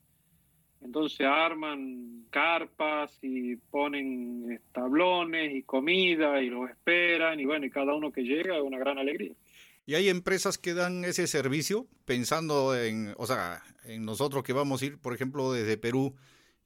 [0.82, 7.94] Entonces arman carpas y ponen tablones y comida y los esperan y bueno, y cada
[7.94, 9.32] uno que llega es una gran alegría.
[9.86, 14.82] ¿Y hay empresas que dan ese servicio pensando en, o sea, en nosotros que vamos
[14.82, 16.14] a ir, por ejemplo, desde Perú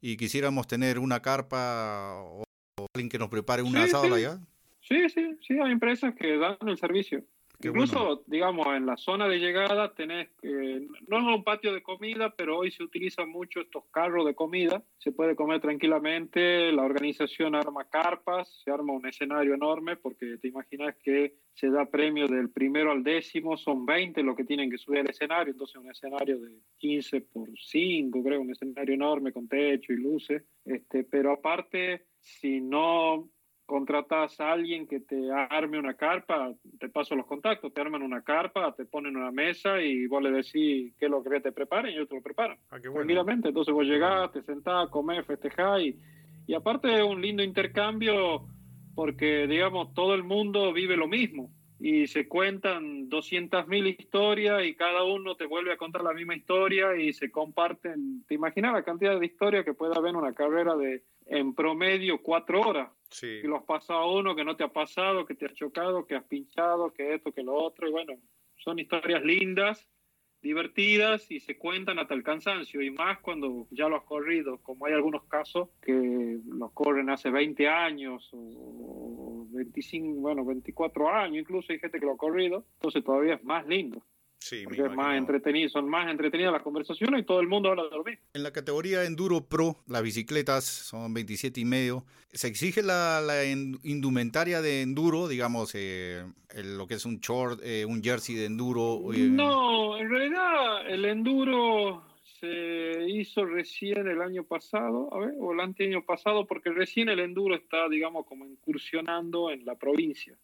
[0.01, 2.45] y quisiéramos tener una carpa o
[2.95, 4.39] alguien que nos prepare un asado allá?
[4.81, 7.25] Sí, sí, sí, hay empresas que dan el servicio.
[7.63, 12.59] Incluso, digamos, en la zona de llegada tenés, no es un patio de comida, pero
[12.59, 14.83] hoy se utilizan mucho estos carros de comida.
[14.99, 20.49] Se puede comer tranquilamente, la organización arma carpas, se arma un escenario enorme, porque te
[20.49, 24.79] imaginas que se da premio del primero al décimo, son 20 los que tienen que
[24.79, 29.49] subir al escenario, entonces un escenario de 15 por 5, creo, un escenario enorme con
[29.49, 30.43] techo y luces.
[30.65, 33.31] Este, pero aparte, si no
[33.67, 38.23] contratas a alguien que te arme una carpa, te paso los contactos, te arman una
[38.23, 41.93] carpa, te ponen una mesa y vos le decís qué es lo que te preparen
[41.93, 42.59] y ellos te lo preparan.
[42.71, 45.99] Ah, Tranquilamente, entonces vos llegás, te sentás, comés, festejás y,
[46.47, 48.47] y aparte es un lindo intercambio
[48.95, 51.51] porque, digamos, todo el mundo vive lo mismo
[51.81, 56.97] y se cuentan 200.000 historias y cada uno te vuelve a contar la misma historia
[56.97, 58.25] y se comparten.
[58.27, 62.23] ¿Te imaginas la cantidad de historias que puede haber en una carrera de en promedio
[62.23, 62.89] cuatro horas?
[63.15, 63.39] Sí.
[63.41, 66.17] Que lo has pasado uno, que no te ha pasado, que te has chocado, que
[66.17, 67.89] has pinchado, que esto, que lo otro.
[67.89, 68.15] Y bueno,
[68.57, 69.89] son historias lindas
[70.43, 74.85] divertidas y se cuentan hasta el cansancio y más cuando ya lo has corrido, como
[74.85, 81.73] hay algunos casos que los corren hace 20 años o 25, bueno, 24 años, incluso
[81.73, 84.05] hay gente que lo ha corrido, entonces todavía es más lindo.
[84.45, 87.85] Sí, porque es más entretenido, son más entretenidas las conversaciones y todo el mundo habla
[87.85, 88.23] de lo mismo.
[88.35, 92.05] En la categoría Enduro Pro, las bicicletas son 27 y medio.
[92.31, 96.27] ¿Se exige la, indumentaria de Enduro, digamos, eh,
[96.63, 99.01] lo que es un short, eh, un jersey de Enduro?
[99.15, 102.05] No, en realidad el Enduro
[102.39, 107.21] se hizo recién el año pasado, a ver, o el año pasado, porque recién el
[107.21, 110.37] Enduro está, digamos, como incursionando en la provincia.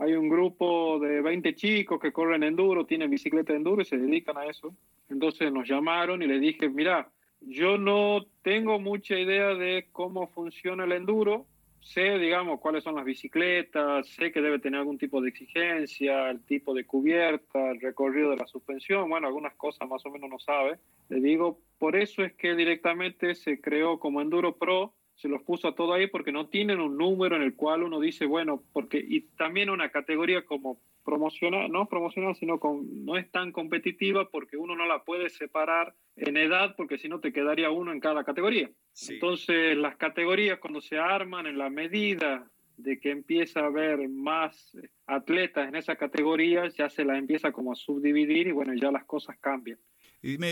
[0.00, 3.98] Hay un grupo de 20 chicos que corren enduro, tienen bicicleta de enduro y se
[3.98, 4.72] dedican a eso.
[5.08, 10.84] Entonces nos llamaron y les dije, mira, yo no tengo mucha idea de cómo funciona
[10.84, 11.46] el enduro.
[11.80, 16.44] Sé, digamos, cuáles son las bicicletas, sé que debe tener algún tipo de exigencia, el
[16.44, 20.38] tipo de cubierta, el recorrido de la suspensión, bueno, algunas cosas más o menos no
[20.38, 20.78] sabe.
[21.08, 25.66] Le digo, por eso es que directamente se creó como Enduro Pro, se los puso
[25.66, 29.04] a todo ahí porque no tienen un número en el cual uno dice, bueno, porque
[29.04, 34.56] y también una categoría como promocional, no promocional, sino con, no es tan competitiva porque
[34.56, 38.22] uno no la puede separar en edad porque si no te quedaría uno en cada
[38.22, 38.70] categoría.
[39.08, 44.76] Entonces las categorías cuando se arman en la medida de que empieza a haber más
[45.06, 49.04] atletas en esa categoría, ya se la empieza como a subdividir y bueno, ya las
[49.04, 49.80] cosas cambian.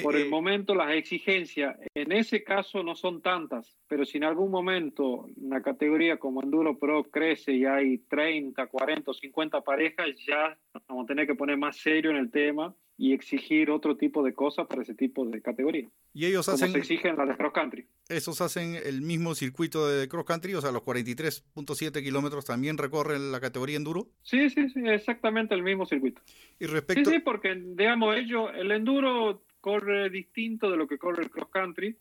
[0.03, 4.25] Por el eh, momento las exigencias en ese caso no son tantas, pero si en
[4.25, 10.07] algún momento una categoría como Enduro Pro crece y hay 30, 40 o 50 parejas,
[10.25, 10.57] ya
[10.89, 14.35] vamos a tener que poner más serio en el tema y exigir otro tipo de
[14.35, 15.89] cosas para ese tipo de categoría.
[16.15, 16.73] Y ellos hacen...
[16.73, 17.87] se exigen las de cross country.
[18.09, 23.33] Esos hacen el mismo circuito de cross country, o sea, los 43.7 kilómetros también recorren
[23.33, 24.09] la categoría enduro.
[24.23, 26.23] Sí, sí, sí, exactamente el mismo circuito.
[26.59, 27.11] Y respecto...
[27.11, 31.49] Sí, sí, porque digamos ellos, el enduro corre distinto de lo que corre el cross
[31.51, 31.97] country.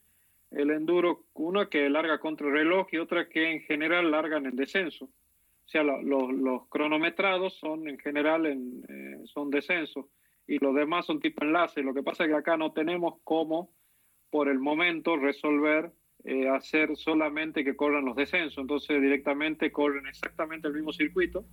[0.52, 4.56] El enduro, una que larga contra el reloj y otra que en general largan en
[4.56, 5.06] descenso.
[5.06, 10.10] O sea, los cronometrados son en general en, eh, son descenso
[10.46, 11.82] y los demás son tipo enlace.
[11.82, 13.72] Lo que pasa es que acá no tenemos cómo,
[14.30, 15.92] por el momento, resolver
[16.24, 18.60] eh, hacer solamente que corran los descensos.
[18.60, 21.44] Entonces directamente corren exactamente el mismo circuito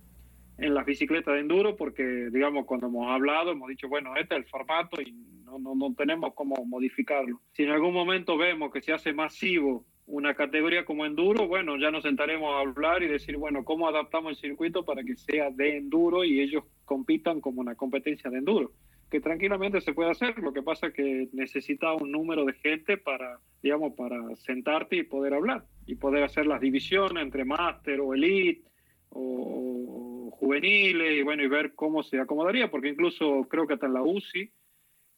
[0.59, 4.41] en las bicicletas de enduro porque, digamos, cuando hemos hablado, hemos dicho, bueno, este es
[4.41, 7.39] el formato y no, no, no tenemos cómo modificarlo.
[7.51, 11.89] Si en algún momento vemos que se hace masivo una categoría como enduro, bueno, ya
[11.91, 15.77] nos sentaremos a hablar y decir, bueno, ¿cómo adaptamos el circuito para que sea de
[15.77, 18.71] enduro y ellos compitan como una competencia de enduro?
[19.09, 22.97] Que tranquilamente se puede hacer, lo que pasa es que necesita un número de gente
[22.97, 28.13] para, digamos, para sentarte y poder hablar y poder hacer las divisiones entre máster o
[28.13, 28.63] elite
[29.09, 33.93] o, juveniles y bueno, y ver cómo se acomodaría, porque incluso creo que hasta en
[33.93, 34.51] la UCI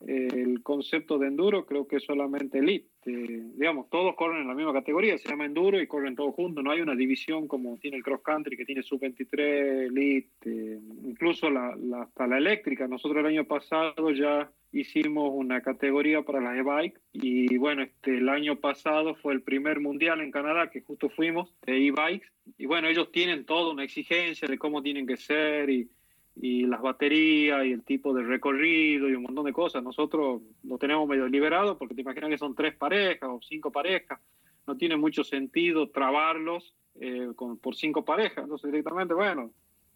[0.07, 2.87] el concepto de enduro creo que es solamente elite.
[3.05, 6.71] digamos, todos corren en la misma categoría, se llama enduro y corren todos juntos, no
[6.71, 12.03] hay una división como tiene el cross country que tiene sub-23, elite, incluso la, la,
[12.03, 12.87] hasta la eléctrica.
[12.87, 18.29] Nosotros el año pasado ya hicimos una categoría para las e-bike y bueno, este, el
[18.29, 22.87] año pasado fue el primer mundial en Canadá que justo fuimos de e-bikes y bueno,
[22.87, 25.89] ellos tienen toda una exigencia de cómo tienen que ser y,
[26.35, 29.83] y las baterías y el tipo de recorrido y un montón de cosas.
[29.83, 34.19] Nosotros lo tenemos medio liberado porque te imaginas que son tres parejas o cinco parejas.
[34.67, 38.43] No tiene mucho sentido trabarlos eh, con, por cinco parejas.
[38.43, 39.51] Entonces directamente, bueno,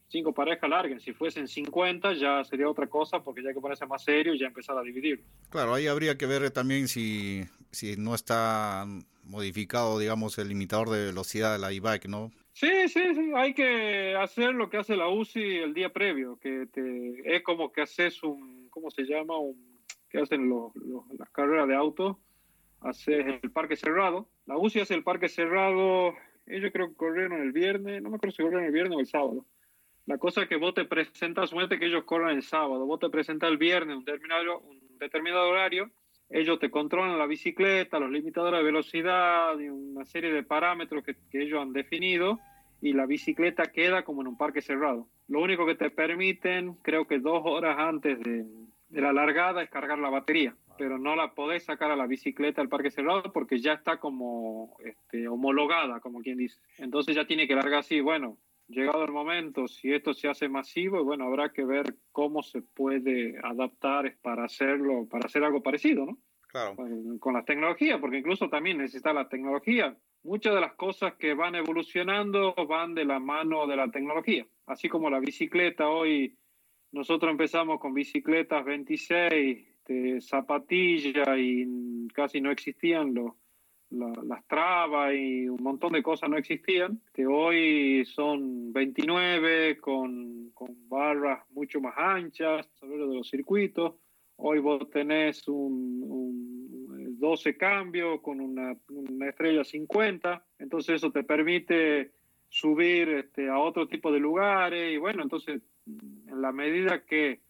[0.08, 1.00] cinco parejas larguen.
[1.02, 4.48] Si fuesen 50 ya sería otra cosa porque ya que ponerse más serio y ya
[4.48, 5.24] empezar a dividir.
[5.50, 8.86] Claro, ahí habría que ver también si, si no está
[9.24, 12.32] modificado, digamos, el limitador de velocidad de la e-bike, ¿no?
[12.60, 16.66] Sí, sí, sí, hay que hacer lo que hace la UCI el día previo, que
[16.66, 19.38] te, es como que haces un, ¿cómo se llama?
[19.38, 20.74] Un, que hacen los,
[21.18, 22.20] las carreras de auto,
[22.82, 24.28] haces el parque cerrado.
[24.46, 26.16] La UCI hace el parque cerrado,
[26.48, 29.08] ellos creo que corrieron el viernes, no me acuerdo si corrieron el viernes o el
[29.08, 29.46] sábado.
[30.06, 33.10] La cosa es que vos te presentas, suerte que ellos corran el sábado, vos te
[33.10, 35.90] presentas el viernes un determinado, un determinado horario
[36.30, 41.16] ellos te controlan la bicicleta, los limitadores de velocidad y una serie de parámetros que,
[41.34, 42.40] ellos han definido
[42.82, 45.08] y la bicicleta queda como en un parque cerrado.
[45.28, 48.46] Lo único que te permiten, creo que dos horas antes de,
[48.90, 52.70] la largada, es cargar la batería, pero no la podés sacar a la bicicleta al
[52.70, 56.60] parque cerrado porque ya está como este, homologada, como quien dice.
[56.78, 58.02] Entonces ya tiene que largar así.
[58.02, 58.38] Bueno,
[58.68, 63.38] llegado el momento, si esto se hace masivo, bueno, habrá que ver cómo se puede
[63.44, 66.18] adaptar para hacerlo, para hacer algo parecido, ¿no?
[66.48, 66.76] Claro.
[67.20, 69.96] Con las tecnologías, porque incluso también necesita la tecnología.
[70.24, 74.46] Muchas de las cosas que van evolucionando van de la mano de la tecnología.
[74.66, 76.38] Así como la bicicleta hoy,
[76.92, 83.34] nosotros empezamos con bicicletas 26, de zapatillas y casi no existían los
[83.92, 90.88] las trabas y un montón de cosas no existían, que hoy son 29 con, con
[90.88, 93.96] barras mucho más anchas sobre de los circuitos.
[94.36, 96.59] Hoy vos tenés un
[97.20, 102.12] 12 cambio con una, una, estrella 50, entonces eso te permite
[102.50, 107.42] subir este, a otro tipo de lugares y bueno, entonces en la medida que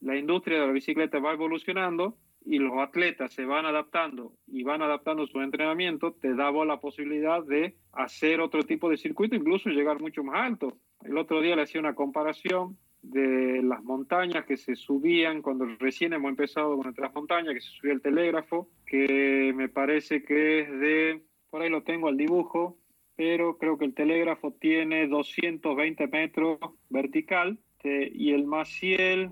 [0.00, 4.82] la industria de la bicicleta va evolucionando, y los atletas se van adaptando y van
[4.82, 10.00] adaptando su entrenamiento, te daba la posibilidad de hacer otro tipo de circuito, incluso llegar
[10.00, 10.76] mucho más alto.
[11.02, 16.12] El otro día le hacía una comparación de las montañas que se subían cuando recién
[16.12, 20.70] hemos empezado con las montañas, que se subía el telégrafo, que me parece que es
[20.70, 22.78] de, por ahí lo tengo al dibujo,
[23.16, 29.30] pero creo que el telégrafo tiene 220 metros vertical eh, y el Maciel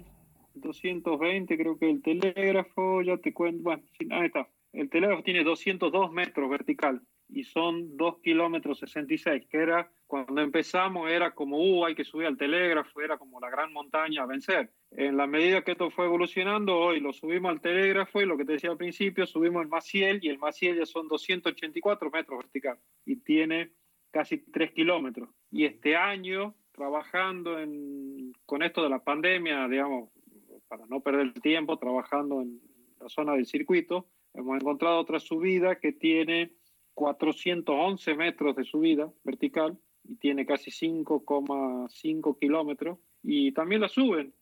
[0.55, 4.49] 220 creo que el telégrafo, ya te cuento, bueno, ahí está.
[4.73, 7.01] El telégrafo tiene 202 metros vertical
[7.33, 12.27] y son 2 kilómetros 66, que era cuando empezamos era como, uh, hay que subir
[12.27, 14.73] al telégrafo, era como la gran montaña a vencer.
[14.91, 18.45] En la medida que esto fue evolucionando, hoy lo subimos al telégrafo y lo que
[18.45, 22.79] te decía al principio, subimos el Maciel y el Maciel ya son 284 metros vertical
[23.07, 23.71] y tiene
[24.11, 25.29] casi 3 kilómetros.
[25.51, 30.11] Y este año, trabajando en, con esto de la pandemia, digamos,
[30.67, 32.61] para no perder el tiempo trabajando en
[33.01, 36.53] la zona del circuito, hemos encontrado otra subida que tiene
[37.01, 44.35] 411 metros de subida vertical y tiene casi 5,5 kilómetros y también la suben.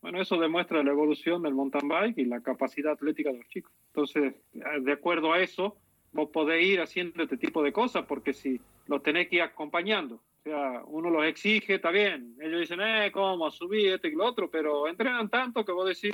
[0.00, 3.72] Bueno, eso demuestra la evolución del mountain bike y la capacidad atlética de los chicos.
[3.88, 5.76] Entonces, de acuerdo a eso,
[6.12, 10.14] vos podés ir haciendo este tipo de cosas porque si los tenés que ir acompañando,
[10.14, 12.36] o sea, uno los exige, está bien.
[12.40, 13.50] Ellos dicen, eh, ¿cómo?
[13.50, 16.12] Subí este y lo otro, pero entrenan tanto que vos decís,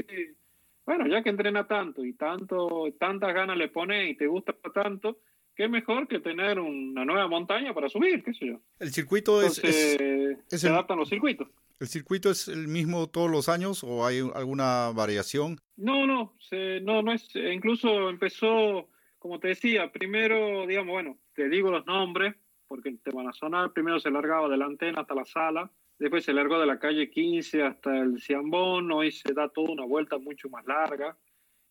[0.87, 5.19] bueno, ya que entrena tanto y tanto, tantas ganas le pones y te gusta tanto,
[5.55, 8.61] qué mejor que tener una nueva montaña para subir, qué sé yo.
[8.79, 11.49] El circuito es, se adaptan los circuitos.
[11.81, 15.59] ¿El circuito es el mismo todos los años o hay alguna variación?
[15.77, 16.37] No, no,
[16.83, 22.35] no, no es, incluso empezó, como te decía, primero, digamos, bueno, te digo los nombres,
[22.69, 26.35] porque el tema sonar primero se largaba de la antena hasta la sala, después se
[26.35, 30.51] largó de la calle 15 hasta el Ciambón, hoy se da toda una vuelta mucho
[30.51, 31.17] más larga.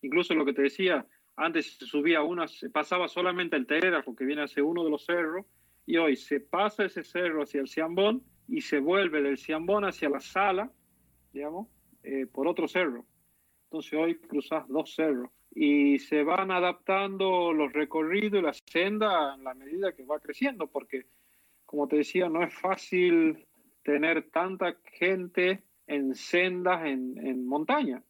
[0.02, 1.06] Incluso lo que te decía,
[1.40, 5.06] antes se subía una, se pasaba solamente el telégrafo que viene hacia uno de los
[5.06, 5.46] cerros,
[5.86, 10.10] y hoy se pasa ese cerro hacia el Ciambón y se vuelve del Ciambón hacia
[10.10, 10.70] la sala,
[11.32, 11.68] digamos,
[12.02, 13.06] eh, por otro cerro.
[13.64, 19.44] Entonces hoy cruzas dos cerros y se van adaptando los recorridos y la senda en
[19.44, 21.06] la medida que va creciendo, porque
[21.64, 23.46] como te decía, no es fácil
[23.82, 28.02] tener tanta gente en sendas en, en montaña,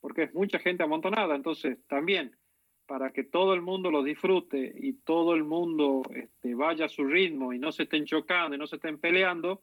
[0.00, 2.39] porque es mucha gente amontonada, entonces también
[2.90, 7.04] para que todo el mundo lo disfrute y todo el mundo este, vaya a su
[7.04, 9.62] ritmo y no se estén chocando y no se estén peleando,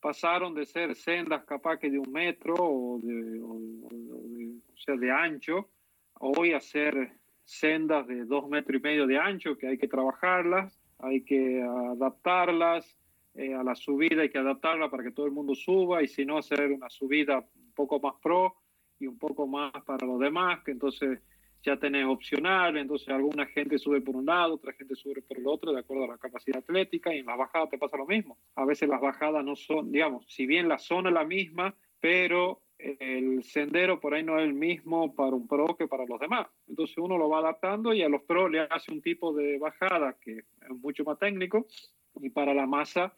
[0.00, 5.70] pasaron de ser sendas capaz que de un metro o, de, o sea, de ancho
[6.20, 11.24] hoy hacer sendas de dos metros y medio de ancho que hay que trabajarlas, hay
[11.24, 12.98] que adaptarlas,
[13.32, 16.26] eh, a la subida hay que adaptarla para que todo el mundo suba y si
[16.26, 18.56] no hacer una subida un poco más pro
[19.00, 21.22] y un poco más para los demás, que entonces
[21.62, 25.46] ya tenés opcional, entonces alguna gente sube por un lado, otra gente sube por el
[25.46, 28.38] otro, de acuerdo a la capacidad atlética, y en las bajadas te pasa lo mismo.
[28.54, 32.62] A veces las bajadas no son, digamos, si bien la zona es la misma, pero
[32.78, 36.46] el sendero por ahí no es el mismo para un pro que para los demás.
[36.68, 40.16] Entonces uno lo va adaptando y a los pros le hace un tipo de bajada
[40.20, 41.66] que es mucho más técnico
[42.20, 43.14] y para la masa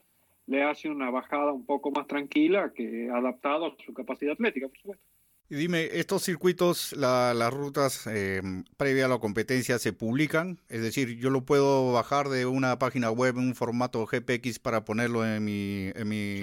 [0.47, 4.78] le hace una bajada un poco más tranquila que adaptado a su capacidad atlética, por
[4.78, 5.05] supuesto.
[5.53, 8.40] Y dime, ¿estos circuitos, las rutas eh,
[8.76, 10.61] previa a la competencia se publican?
[10.68, 14.84] Es decir, yo lo puedo bajar de una página web en un formato GPX para
[14.84, 16.40] ponerlo en mi, en mi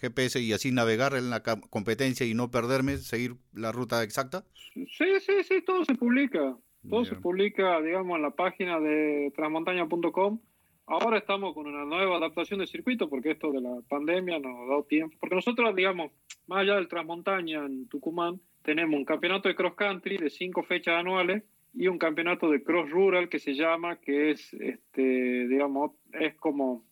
[0.00, 1.40] GPS y así navegar en la
[1.70, 4.44] competencia y no perderme, seguir la ruta exacta.
[4.74, 6.56] Sí, sí, sí, todo se publica.
[6.90, 10.40] Todo se publica, digamos, en la página de transmontaña.com.
[10.86, 14.68] Ahora estamos con una nueva adaptación de circuito porque esto de la pandemia nos ha
[14.68, 15.16] dado tiempo.
[15.20, 16.10] Porque nosotros, digamos,
[16.48, 21.00] más allá del Transmontaña en Tucumán, tenemos un campeonato de cross country de cinco fechas
[21.00, 21.42] anuales
[21.72, 26.84] y un campeonato de cross rural que se llama, que es, este, digamos, es como,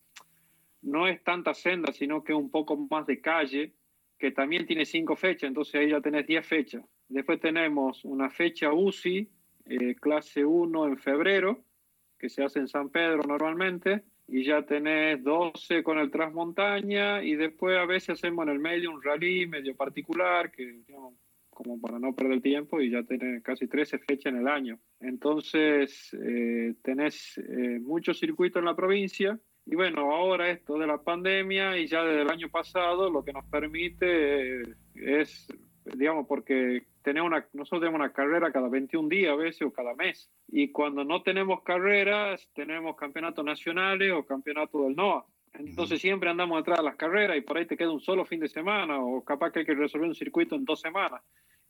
[0.80, 3.74] no es tanta senda, sino que es un poco más de calle,
[4.18, 6.82] que también tiene cinco fechas, entonces ahí ya tenés diez fechas.
[7.10, 9.28] Después tenemos una fecha UCI,
[9.66, 11.62] eh, clase 1 en febrero,
[12.18, 17.34] que se hace en San Pedro normalmente, y ya tenés 12 con el Transmontaña, y
[17.34, 20.80] después a veces hacemos en el medio un rally medio particular, que
[21.56, 24.78] como para no perder tiempo, y ya tenés casi 13 fechas en el año.
[25.00, 31.02] Entonces, eh, tenés eh, muchos circuitos en la provincia, y bueno, ahora esto de la
[31.02, 35.48] pandemia y ya desde el año pasado lo que nos permite eh, es
[35.94, 39.94] digamos, porque tenemos una, nosotros tenemos una carrera cada 21 días a veces o cada
[39.94, 40.28] mes.
[40.48, 45.24] Y cuando no tenemos carreras, tenemos campeonatos nacionales o campeonatos del NOA.
[45.54, 48.40] Entonces siempre andamos detrás de las carreras y por ahí te queda un solo fin
[48.40, 51.22] de semana o capaz que hay que resolver un circuito en dos semanas.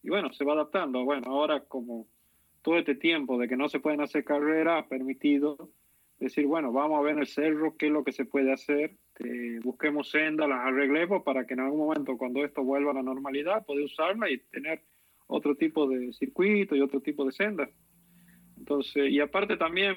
[0.06, 1.04] Y bueno, se va adaptando.
[1.04, 2.06] Bueno, ahora como
[2.62, 5.70] todo este tiempo de que no se pueden hacer carreras ha permitido
[6.20, 8.94] decir, bueno, vamos a ver en el cerro qué es lo que se puede hacer,
[9.64, 13.66] busquemos sendas, las arreglemos para que en algún momento cuando esto vuelva a la normalidad,
[13.66, 14.80] poder usarla y tener
[15.26, 17.68] otro tipo de circuito y otro tipo de senda.
[18.58, 19.96] Entonces, y aparte también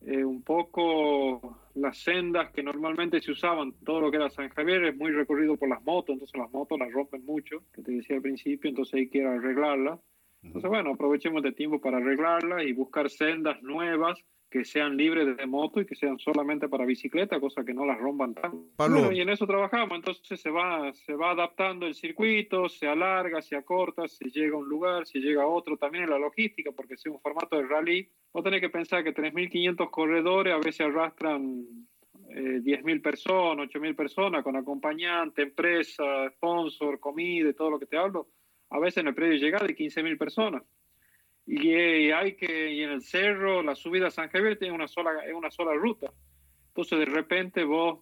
[0.00, 4.84] eh, un poco las sendas que normalmente se usaban, todo lo que era San Javier
[4.84, 8.16] es muy recorrido por las motos, entonces las motos las rompen mucho, que te decía
[8.16, 10.00] al principio, entonces hay que arreglarlas.
[10.42, 14.22] Entonces, bueno, aprovechemos de tiempo para arreglarlas y buscar sendas nuevas
[14.52, 17.98] que sean libres de moto y que sean solamente para bicicleta, cosa que no las
[17.98, 19.10] rompan tanto.
[19.10, 23.56] y en eso trabajamos, entonces se va, se va adaptando el circuito, se alarga, se
[23.56, 26.98] acorta, se llega a un lugar, se llega a otro, también en la logística, porque
[26.98, 30.82] si es un formato de rally, vos tenés que pensar que 3.500 corredores a veces
[30.82, 31.64] arrastran
[32.28, 37.96] eh, 10.000 personas, 8.000 personas, con acompañante, empresa, sponsor, comida y todo lo que te
[37.96, 38.28] hablo,
[38.72, 40.62] a veces en el predio llega de 15.000 personas.
[41.46, 41.72] Y
[42.10, 45.34] hay que y en el cerro la subida a San Javier tiene una sola es
[45.34, 46.10] una sola ruta.
[46.68, 48.00] Entonces de repente vos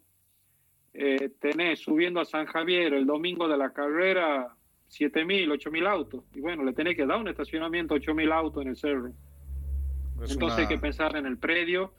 [0.92, 4.54] eh, tenés subiendo a San Javier el domingo de la carrera
[4.90, 6.24] 7.000, 8.000 autos.
[6.34, 9.12] Y bueno le tenés que dar un estacionamiento 8.000 autos en el cerro.
[10.20, 11.94] Entonces hay que pensar en el predio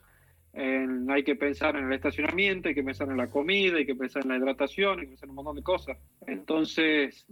[0.54, 4.22] hay que pensar en el estacionamiento, hay que pensar en la comida, hay que pensar
[4.22, 5.98] en la hidratación, hay que pensar en un montón de cosas.
[6.26, 7.26] Entonces,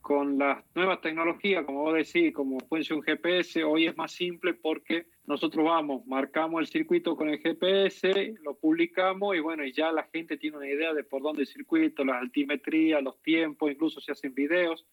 [0.00, 4.12] con las nuevas tecnologías, como vos decís, como puede ser un GPS, hoy es más
[4.12, 9.72] simple porque nosotros vamos, marcamos el circuito con el GPS, lo publicamos y bueno, y
[9.72, 13.70] ya la gente tiene una idea de por dónde el circuito, las altimetrías, los tiempos,
[13.70, 14.86] incluso se hacen videos.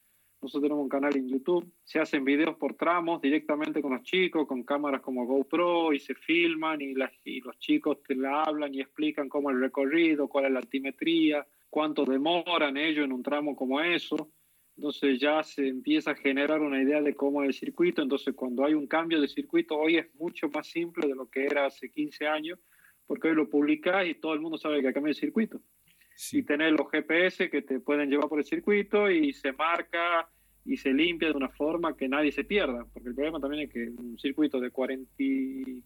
[0.45, 4.47] Nosotros tenemos un canal en YouTube, se hacen videos por tramos directamente con los chicos,
[4.47, 6.93] con cámaras como GoPro y se filman y,
[7.23, 11.47] y los chicos te la hablan y explican cómo el recorrido, cuál es la altimetría,
[11.67, 14.29] cuánto demoran ellos en un tramo como eso.
[14.77, 18.03] Entonces ya se empieza a generar una idea de cómo es el circuito.
[18.03, 21.43] Entonces cuando hay un cambio de circuito hoy es mucho más simple de lo que
[21.43, 22.59] era hace 15 años,
[23.07, 25.59] porque hoy lo publicás y todo el mundo sabe que ha cambiado el circuito.
[26.31, 30.29] Y tener los GPS que te pueden llevar por el circuito y se marca
[30.65, 33.73] y se limpia de una forma que nadie se pierda, porque el problema también es
[33.73, 35.11] que un circuito de 40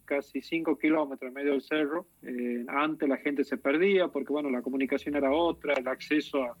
[0.06, 4.50] casi 5 kilómetros en medio del cerro, eh, antes la gente se perdía porque bueno,
[4.50, 6.56] la comunicación era otra, el acceso a,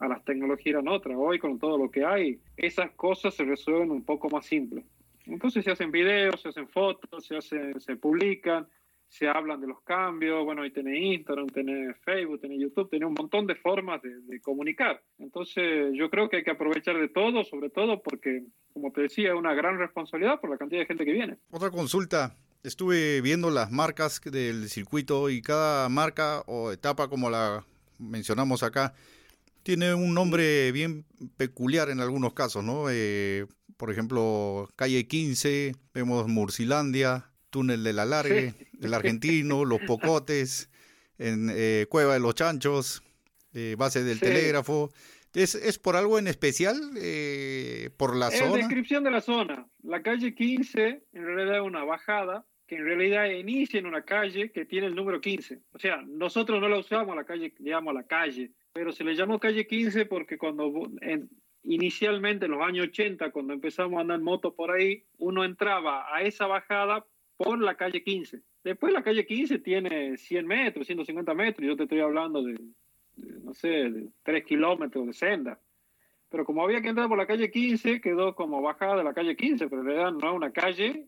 [0.00, 3.90] a las tecnologías eran otras, hoy con todo lo que hay, esas cosas se resuelven
[3.90, 4.84] un poco más simples.
[5.26, 8.66] Entonces se hacen videos, se hacen fotos, se, hacen, se publican,
[9.10, 13.14] se hablan de los cambios, bueno, ahí tenés Instagram, tenés Facebook, tenés YouTube, tenés un
[13.18, 15.02] montón de formas de, comunicar.
[15.18, 19.30] Entonces yo creo que hay que aprovechar de todo, sobre todo porque, como te decía,
[19.30, 21.38] es una gran responsabilidad por la cantidad de gente que viene.
[21.50, 27.66] Otra consulta, estuve viendo las marcas del circuito y cada marca o etapa como la
[27.98, 28.94] mencionamos acá,
[29.64, 31.04] tiene un nombre bien
[31.36, 32.84] peculiar en algunos casos, ¿no?
[32.88, 33.46] Eh,
[33.76, 40.70] por ejemplo, calle 15, vemos Murcilandia, túnel de la Largue, el argentino, los Pocotes,
[41.18, 43.02] en eh, Cueva de los Chanchos,
[43.52, 44.90] eh, base del telégrafo.
[45.34, 46.76] ¿Es, ¿Es por algo en especial?
[46.96, 48.50] Eh, ¿Por la zona?
[48.50, 49.68] Es descripción de la zona.
[49.82, 54.50] La calle 15 en realidad es una bajada que en realidad inicia en una calle
[54.52, 55.60] que tiene el número 15.
[55.72, 59.38] O sea, nosotros no la usamos la calle, digamos la calle, pero se le llamó
[59.38, 61.28] calle 15 porque cuando en,
[61.64, 66.14] inicialmente en los años 80, cuando empezamos a andar en moto por ahí, uno entraba
[66.14, 67.04] a esa bajada
[67.42, 68.42] por la calle 15.
[68.62, 72.54] Después la calle 15 tiene 100 metros, 150 metros, yo te estoy hablando de,
[73.16, 75.58] no sé, de 3 kilómetros de senda.
[76.28, 79.36] Pero como había que entrar por la calle 15, quedó como bajada de la calle
[79.36, 81.06] 15, pero en realidad no es una calle,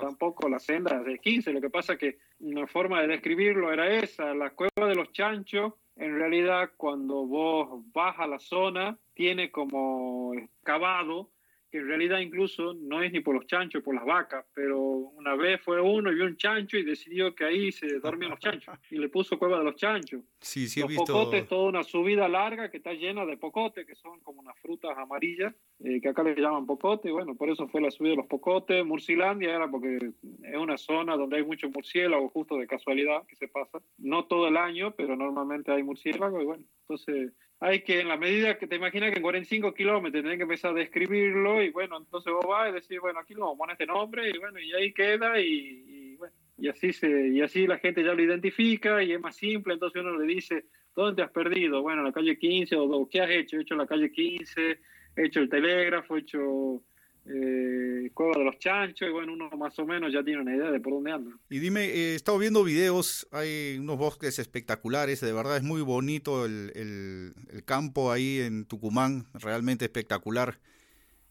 [0.00, 1.52] tampoco la senda de 15.
[1.52, 5.74] Lo que pasa que una forma de describirlo era esa, la cueva de los chanchos,
[5.96, 11.32] en realidad cuando vos vas a la zona, tiene como excavado
[11.70, 15.36] que en realidad incluso no es ni por los chanchos, por las vacas, pero una
[15.36, 18.76] vez fue uno y vio un chancho y decidió que ahí se dormían los chanchos
[18.90, 20.22] y le puso cueva de los chanchos.
[20.40, 21.12] Sí, sí, he los visto...
[21.12, 24.96] pocotes, toda una subida larga que está llena de pocotes, que son como unas frutas
[24.98, 28.16] amarillas, eh, que acá le llaman pocote, y bueno, por eso fue la subida de
[28.16, 28.84] los pocotes.
[28.84, 29.96] Murcilandia era porque
[30.42, 33.78] es una zona donde hay mucho murciélago, justo de casualidad que se pasa.
[33.98, 38.16] No todo el año, pero normalmente hay murciélago, y bueno, entonces hay que, en la
[38.16, 41.98] medida que te imaginas que en 45 kilómetros tenés que empezar a describirlo y bueno,
[41.98, 44.58] entonces vos vas y decís, bueno, aquí lo vamos a poner este nombre y bueno,
[44.58, 49.02] y ahí queda y, bueno, y así, se, y así la gente ya lo identifica
[49.02, 50.64] y es más simple, entonces uno le dice,
[50.96, 51.82] ¿dónde te has perdido?
[51.82, 53.58] Bueno, en la calle 15 o ¿qué has hecho?
[53.58, 54.78] He hecho la calle 15,
[55.16, 56.82] he hecho el telégrafo, he hecho
[57.26, 60.70] eh, Cueva de los Chanchos, y bueno, uno más o menos ya tiene una idea
[60.70, 61.30] de por dónde anda.
[61.48, 65.82] Y dime, eh, he estado viendo videos, hay unos bosques espectaculares, de verdad es muy
[65.82, 70.58] bonito el, el, campo ahí en Tucumán, realmente espectacular.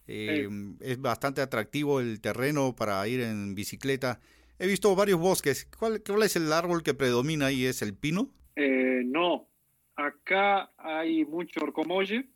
[0.07, 4.19] Eh, es bastante atractivo el terreno para ir en bicicleta.
[4.57, 5.67] He visto varios bosques.
[5.77, 7.65] ¿Cuál, ¿Cuál, es el árbol que predomina ahí?
[7.65, 8.29] ¿Es el pino?
[8.55, 9.47] Eh, no.
[9.95, 12.29] Acá hay mucho orcomolle,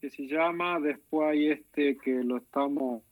[0.00, 3.02] que se llama, después hay este que lo estamos,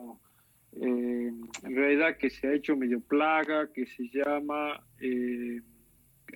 [0.73, 1.33] eh,
[1.65, 5.61] en realidad que se ha hecho medio plaga, que se llama eh,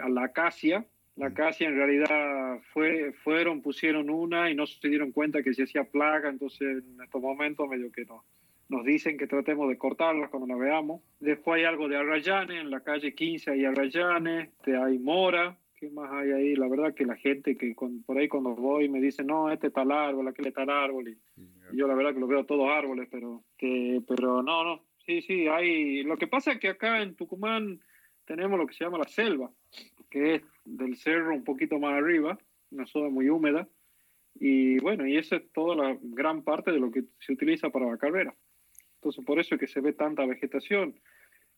[0.00, 0.86] a la acacia.
[1.16, 1.32] La mm.
[1.32, 5.84] acacia en realidad fue, fueron, pusieron una y no se dieron cuenta que se hacía
[5.84, 8.24] plaga, entonces en estos momentos medio que no,
[8.70, 11.02] nos dicen que tratemos de cortarlas cuando la veamos.
[11.18, 15.88] Después hay algo de arrayanes, en la calle 15 hay arrayanes, este, hay mora, ¿Qué
[15.88, 16.56] más hay ahí?
[16.56, 17.74] La verdad que la gente que
[18.04, 21.08] por ahí cuando voy me dice, no, este tal árbol, aquel tal árbol.
[21.08, 21.18] Y,
[21.74, 24.84] yo la verdad que lo veo todos árboles, pero, que, pero no, no.
[25.06, 26.02] Sí, sí, hay.
[26.02, 27.80] Lo que pasa es que acá en Tucumán
[28.26, 29.50] tenemos lo que se llama la selva,
[30.10, 32.38] que es del cerro un poquito más arriba,
[32.70, 33.66] una zona muy húmeda.
[34.34, 37.90] Y bueno, y esa es toda la gran parte de lo que se utiliza para
[37.90, 38.34] la carrera.
[38.96, 41.00] Entonces, por eso es que se ve tanta vegetación.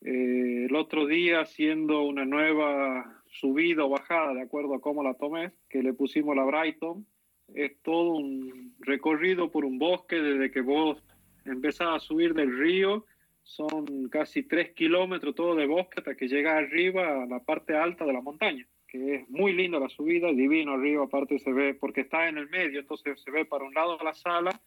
[0.00, 5.14] Eh, el otro día, haciendo una nueva subida o bajada, de acuerdo a cómo la
[5.14, 7.06] tomé, que le pusimos la Brighton,
[7.54, 11.02] es todo un recorrido por un bosque desde que vos
[11.44, 13.04] empezás a subir del río,
[13.42, 18.04] son casi tres kilómetros todo de bosque hasta que llegas arriba a la parte alta
[18.04, 22.02] de la montaña, que es muy linda la subida, divino arriba, aparte se ve, porque
[22.02, 24.60] está en el medio, entonces se ve para un lado la sala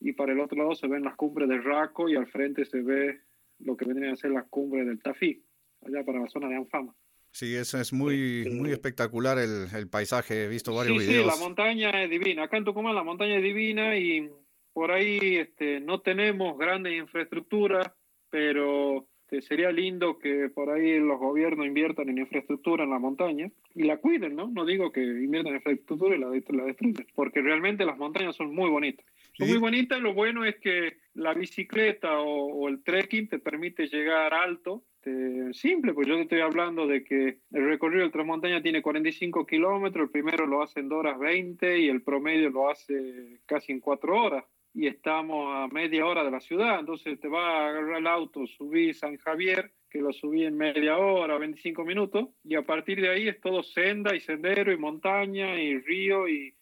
[0.00, 2.82] y para el otro lado se ven las cumbres del Raco y al frente se
[2.82, 3.20] ve
[3.60, 5.42] lo que vendrían a ser las cumbres del Tafí,
[5.86, 6.94] allá para la zona de Anfama.
[7.36, 11.34] Sí, eso es muy, muy espectacular el, el paisaje, he visto varios videos.
[11.34, 12.44] Sí, la montaña es divina.
[12.44, 14.30] Acá en Tucumán la montaña es divina y
[14.72, 17.92] por ahí este, no tenemos grandes infraestructuras,
[18.30, 23.50] pero este, sería lindo que por ahí los gobiernos inviertan en infraestructura en la montaña
[23.74, 24.48] y la cuiden, ¿no?
[24.48, 28.54] No digo que inviertan en infraestructura y la, la destruyan, porque realmente las montañas son
[28.54, 29.04] muy bonitas.
[29.34, 33.38] Son muy bonitas y lo bueno es que la bicicleta o, o el trekking te
[33.38, 38.10] permite llegar alto este, simple, pues yo te estoy hablando de que el recorrido del
[38.10, 42.50] Transmontaña tiene 45 kilómetros, el primero lo hace en 2 horas 20 y el promedio
[42.50, 44.44] lo hace casi en 4 horas.
[44.74, 48.46] Y estamos a media hora de la ciudad, entonces te va a agarrar el auto,
[48.46, 53.08] subí San Javier, que lo subí en media hora, 25 minutos, y a partir de
[53.08, 56.54] ahí es todo senda y sendero y montaña y río y,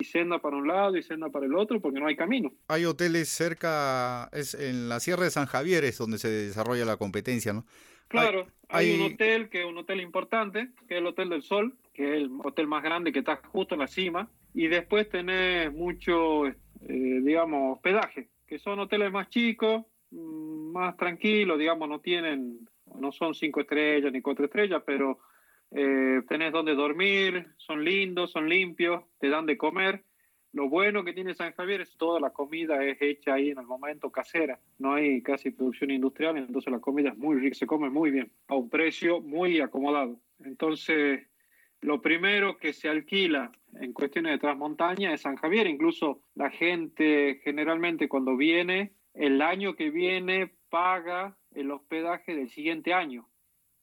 [0.00, 2.52] y senda para un lado y senda para el otro porque no hay camino.
[2.68, 6.96] Hay hoteles cerca, es en la Sierra de San Javier es donde se desarrolla la
[6.96, 7.64] competencia, ¿no?
[8.08, 11.76] Claro, hay, un hotel que es un hotel importante, que es el Hotel del Sol,
[11.92, 15.72] que es el hotel más grande que está justo en la cima, y después tenés
[15.72, 22.68] mucho, eh, digamos, hospedaje, que son hoteles más chicos, mm, más tranquilos, digamos, no tienen,
[22.94, 25.18] no son cinco estrellas ni cuatro estrellas, pero
[25.70, 30.04] eh, tenés donde dormir, son lindos, son limpios, te dan de comer.
[30.52, 33.58] Lo bueno que tiene San Javier es que toda la comida es hecha ahí en
[33.58, 37.66] el momento casera, no hay casi producción industrial, entonces la comida es muy rica, se
[37.66, 40.18] come muy bien, a un precio muy acomodado.
[40.40, 41.26] Entonces,
[41.82, 47.40] lo primero que se alquila en cuestiones de transmontaña es San Javier, incluso la gente
[47.44, 53.28] generalmente cuando viene, el año que viene paga el hospedaje del siguiente año.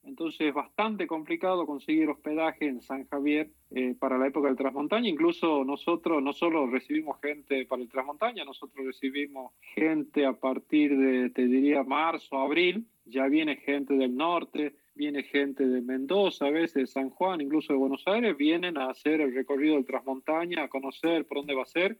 [0.06, 5.08] Entonces es bastante complicado conseguir hospedaje en San Javier eh, para la época del Transmontaña.
[5.08, 11.30] Incluso nosotros no solo recibimos gente para el Transmontaña, nosotros recibimos gente a partir de,
[11.30, 12.86] te diría, marzo, abril.
[13.06, 17.72] Ya viene gente del norte, viene gente de Mendoza, a veces de San Juan, incluso
[17.72, 21.62] de Buenos Aires, vienen a hacer el recorrido del Transmontaña, a conocer por dónde va
[21.62, 21.98] a ser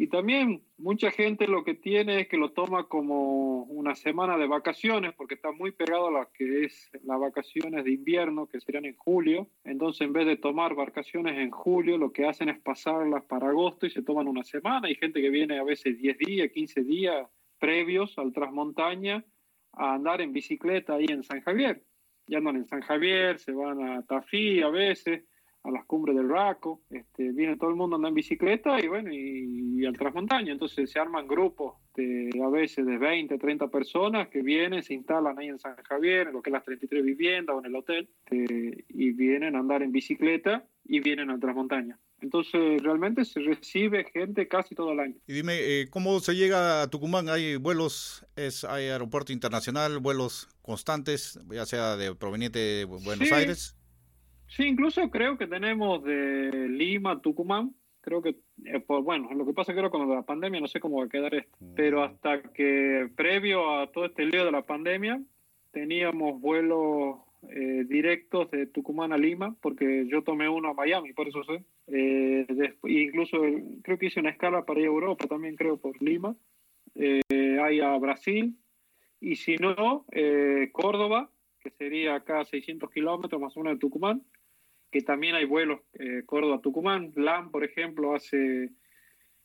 [0.00, 4.46] y también mucha gente lo que tiene es que lo toma como una semana de
[4.46, 8.86] vacaciones, porque está muy pegado a lo que es las vacaciones de invierno, que serían
[8.86, 9.50] en julio.
[9.62, 13.84] Entonces, en vez de tomar vacaciones en julio, lo que hacen es pasarlas para agosto
[13.84, 14.88] y se toman una semana.
[14.88, 17.28] Hay gente que viene a veces 10 días, 15 días
[17.58, 19.22] previos al Transmontaña
[19.74, 21.84] a andar en bicicleta ahí en San Javier.
[22.26, 25.24] Y andan en San Javier, se van a Tafí a veces
[25.62, 29.10] a las cumbres del Raco, este, viene todo el mundo anda en bicicleta y bueno,
[29.12, 34.42] y, al transmontaña, entonces se arman grupos de a veces de 20, 30 personas que
[34.42, 37.58] vienen, se instalan ahí en San Javier, en lo que es las 33 viviendas o
[37.60, 41.98] en el hotel, este, y vienen a andar en bicicleta y vienen al transmontaña.
[42.20, 45.14] Entonces, realmente se recibe gente casi todo el año.
[45.26, 47.28] Y dime, eh, ¿cómo se llega a Tucumán?
[47.28, 53.79] ¿Hay vuelos, es, hay aeropuerto internacional, vuelos constantes, ya sea de proveniente de Buenos Aires?
[54.50, 57.72] Sí, incluso creo que tenemos de Lima a Tucumán.
[58.00, 60.98] Creo que, eh, bueno, lo que pasa creo que con la pandemia no sé cómo
[60.98, 62.02] va a quedar esto, pero mm.
[62.02, 65.22] hasta que previo a todo este lío de la pandemia
[65.70, 67.18] teníamos vuelos
[67.50, 71.62] eh, directos de Tucumán a Lima, porque yo tomé uno a Miami, por eso sé.
[71.86, 72.46] Eh,
[72.84, 73.38] incluso
[73.82, 76.34] creo que hice una escala para ir a Europa también, creo, por Lima.
[76.96, 78.56] hay a Brasil,
[79.20, 80.06] y si no,
[80.72, 81.30] Córdoba,
[81.60, 84.22] que sería acá 600 kilómetros más o menos de Tucumán
[84.90, 87.12] que también hay vuelos eh, Córdoba-Tucumán.
[87.16, 88.70] LAM, por ejemplo, hace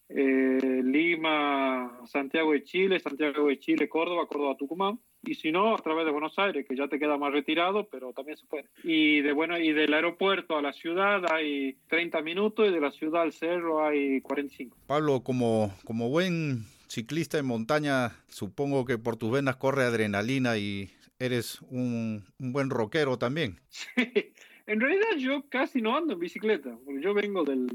[0.09, 4.99] eh, Lima, Santiago de Chile, Santiago de Chile, Córdoba, Córdoba-Tucumán.
[5.23, 8.13] Y si no, a través de Buenos Aires, que ya te queda más retirado, pero
[8.13, 8.69] también se puede.
[8.83, 12.91] Y, de, bueno, y del aeropuerto a la ciudad hay 30 minutos y de la
[12.91, 14.77] ciudad al cerro hay 45.
[14.85, 20.91] Pablo, como, como buen ciclista en montaña, supongo que por tus venas corre adrenalina y
[21.17, 23.59] eres un, un buen rockero también.
[23.69, 24.33] Sí.
[24.67, 27.67] En realidad yo casi no ando en bicicleta, porque yo vengo del,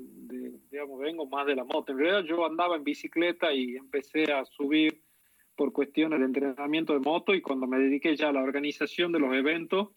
[0.71, 1.93] digamos, vengo más de la moto.
[1.93, 5.03] En realidad yo andaba en bicicleta y empecé a subir
[5.55, 9.21] por cuestiones de entrenamiento de moto y cuando me dediqué ya a la organización de
[9.21, 9.91] los eventos,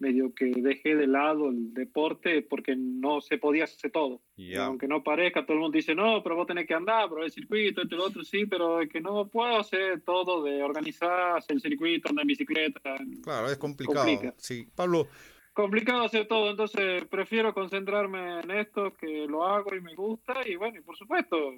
[0.00, 4.22] medio que dejé de lado el deporte porque no se podía hacer todo.
[4.58, 7.30] Aunque no parezca, todo el mundo dice, no, pero vos tenés que andar, pero el
[7.30, 11.60] circuito, este, lo otro, sí, pero es que no puedo hacer todo de organizar el
[11.60, 12.80] circuito, andar en bicicleta.
[13.22, 14.06] Claro, es complicado.
[14.38, 15.06] Sí, Pablo,
[15.60, 20.56] complicado hacer todo, entonces prefiero concentrarme en esto, que lo hago y me gusta, y
[20.56, 21.54] bueno, y por supuesto,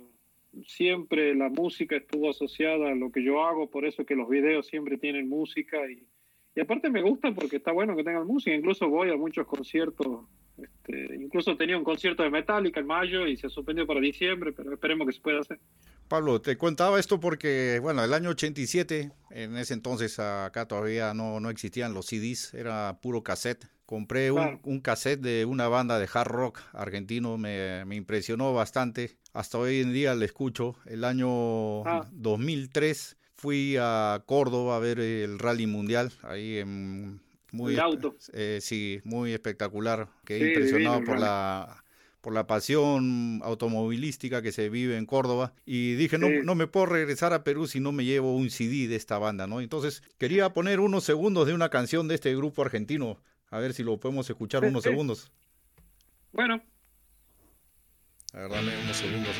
[0.66, 4.66] siempre la música estuvo asociada a lo que yo hago, por eso que los videos
[4.66, 6.06] siempre tienen música, y,
[6.54, 10.26] y aparte me gusta porque está bueno que tengan música, incluso voy a muchos conciertos,
[10.58, 14.72] este, incluso tenía un concierto de Metallica en mayo y se suspendió para diciembre, pero
[14.72, 15.58] esperemos que se pueda hacer.
[16.08, 21.40] Pablo, te contaba esto porque, bueno, el año 87, en ese entonces acá todavía no,
[21.40, 23.66] no existían los CDs, era puro cassette.
[23.86, 29.16] Compré un, un, cassette de una banda de hard rock argentino, me, me, impresionó bastante.
[29.32, 30.76] Hasta hoy en día le escucho.
[30.86, 31.82] El año
[32.12, 33.26] 2003 ah.
[33.34, 37.20] fui a Córdoba a ver el Rally Mundial, ahí en...
[37.52, 38.16] Muy, auto.
[38.32, 40.08] Eh, sí, muy espectacular.
[40.24, 41.84] Quedé impresionado por la
[42.22, 46.86] por la pasión automovilística que se vive en Córdoba y dije, no, no me puedo
[46.86, 49.60] regresar a Perú si no me llevo un CD de esta banda, ¿no?
[49.60, 53.18] Entonces quería poner unos segundos de una canción de este grupo argentino
[53.50, 55.30] a ver si lo podemos escuchar unos segundos.
[56.32, 56.62] Bueno.
[58.32, 59.36] A ver, dame unos segundos.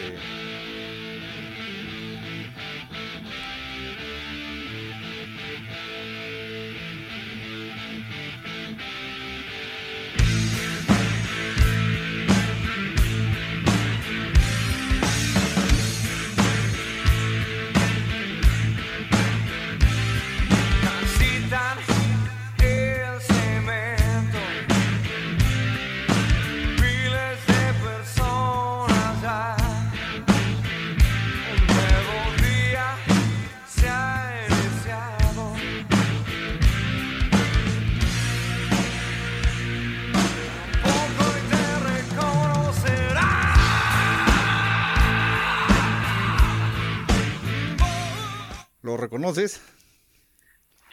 [49.09, 49.61] ¿Conoces?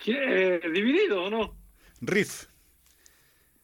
[0.06, 1.58] Eh, ¿Dividido o no?
[2.02, 2.46] Riff.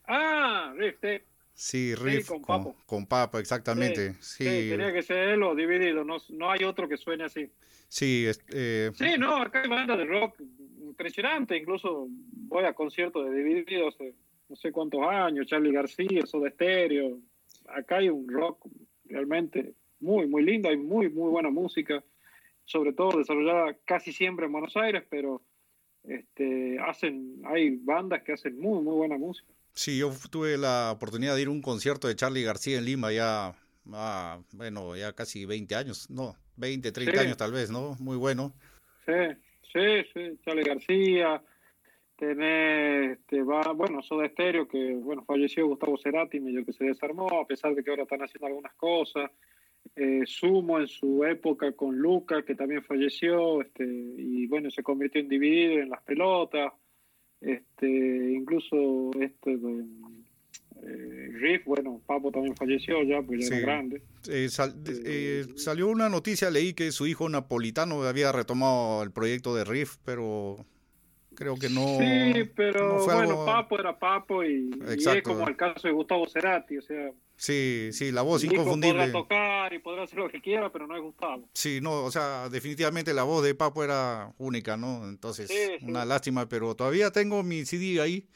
[0.08, 1.22] Ah, Riff, sí.
[1.54, 4.16] Sí, Riff con, con, Papa, exactamente.
[4.20, 7.50] Sí, tenía que ser él o dividido, no, no hay otro que suene así.
[7.88, 8.92] Sí, eh...
[8.94, 10.38] sí, no, acá hay bandas de rock
[10.82, 14.16] impresionante, incluso voy a conciertos de divididos hace
[14.50, 17.20] no sé cuántos años, Charlie García, Soda Stereo.
[17.68, 18.68] Acá hay un rock
[19.06, 22.04] realmente muy, muy lindo, hay muy, muy buena música,
[22.66, 25.41] sobre todo desarrollada casi siempre en Buenos Aires, pero
[26.03, 29.51] este, hacen, hay bandas que hacen muy, muy buena música.
[29.74, 33.11] Sí, yo tuve la oportunidad de ir a un concierto de Charlie García en Lima
[33.11, 33.53] ya,
[33.93, 37.95] ah, bueno, ya casi 20 años, no, 20, 30 años tal vez, ¿no?
[37.99, 38.53] Muy bueno.
[39.05, 39.11] Sí,
[39.74, 41.43] sí, sí, Charlie García,
[42.16, 47.41] tenés, este, va, bueno, Soda Stereo, que, bueno, falleció Gustavo Cerati, medio que se desarmó,
[47.41, 49.30] a pesar de que ahora están haciendo algunas cosas.
[49.96, 55.22] Eh, Sumo en su época con Luca, que también falleció, este, y bueno, se convirtió
[55.22, 56.74] en dividido en las pelotas
[57.41, 59.86] este, incluso este de,
[60.82, 64.02] eh, Riff, bueno, Papo también falleció ya, pues ya era grande.
[64.28, 64.48] Eh,
[65.06, 69.98] eh, salió una noticia, leí que su hijo napolitano había retomado el proyecto de Riff,
[70.04, 70.58] pero
[71.36, 71.98] creo que no.
[72.00, 76.78] Sí, pero bueno, Papo era Papo y, y, es como el caso de Gustavo Cerati,
[76.78, 79.08] o sea, Sí, sí, la voz inconfundible.
[79.08, 81.50] Podrá tocar y podrá hacer lo que quiera, pero no es Gustavo.
[81.54, 85.08] Sí, no, o sea, definitivamente la voz de Papo era única, ¿no?
[85.08, 88.28] Entonces, una lástima, pero todavía tengo mi CD ahí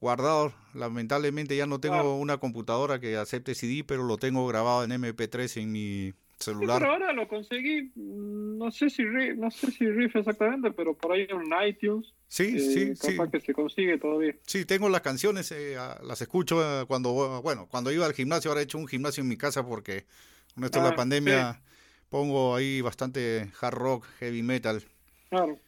[0.00, 0.52] guardado.
[0.74, 5.60] Lamentablemente ya no tengo una computadora que acepte CD, pero lo tengo grabado en MP3
[5.60, 6.80] en mi celular.
[6.80, 11.12] pero ahora lo conseguí, mm, no sé si no sé si Riff exactamente, pero por
[11.12, 12.14] ahí en iTunes.
[12.30, 14.36] Sí, eh, sí, capaz que se consigue todavía.
[14.46, 18.60] Sí, tengo las canciones, eh, las escucho eh, cuando, bueno, cuando iba al gimnasio, ahora
[18.60, 20.06] he hecho un gimnasio en mi casa porque
[20.54, 21.60] con esto de la ah, pandemia
[22.08, 24.80] pongo ahí bastante hard rock, heavy metal.
[25.28, 25.58] Claro.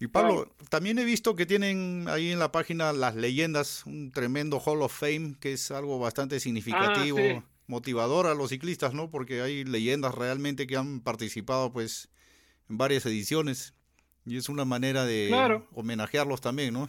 [0.00, 4.58] Y Pablo, también he visto que tienen ahí en la página las leyendas, un tremendo
[4.58, 7.18] Hall of Fame, que es algo bastante significativo.
[7.20, 9.10] Ah, motivador a los ciclistas, ¿no?
[9.10, 12.08] Porque hay leyendas realmente que han participado pues
[12.70, 13.74] en varias ediciones
[14.26, 15.30] y es una manera de
[15.72, 16.88] homenajearlos también, ¿no?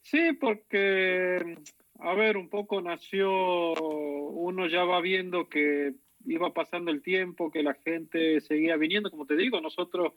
[0.00, 1.58] Sí, porque,
[1.98, 3.30] a ver, un poco nació,
[3.72, 5.94] uno ya va viendo que
[6.24, 10.14] iba pasando el tiempo, que la gente seguía viniendo, como te digo, nosotros,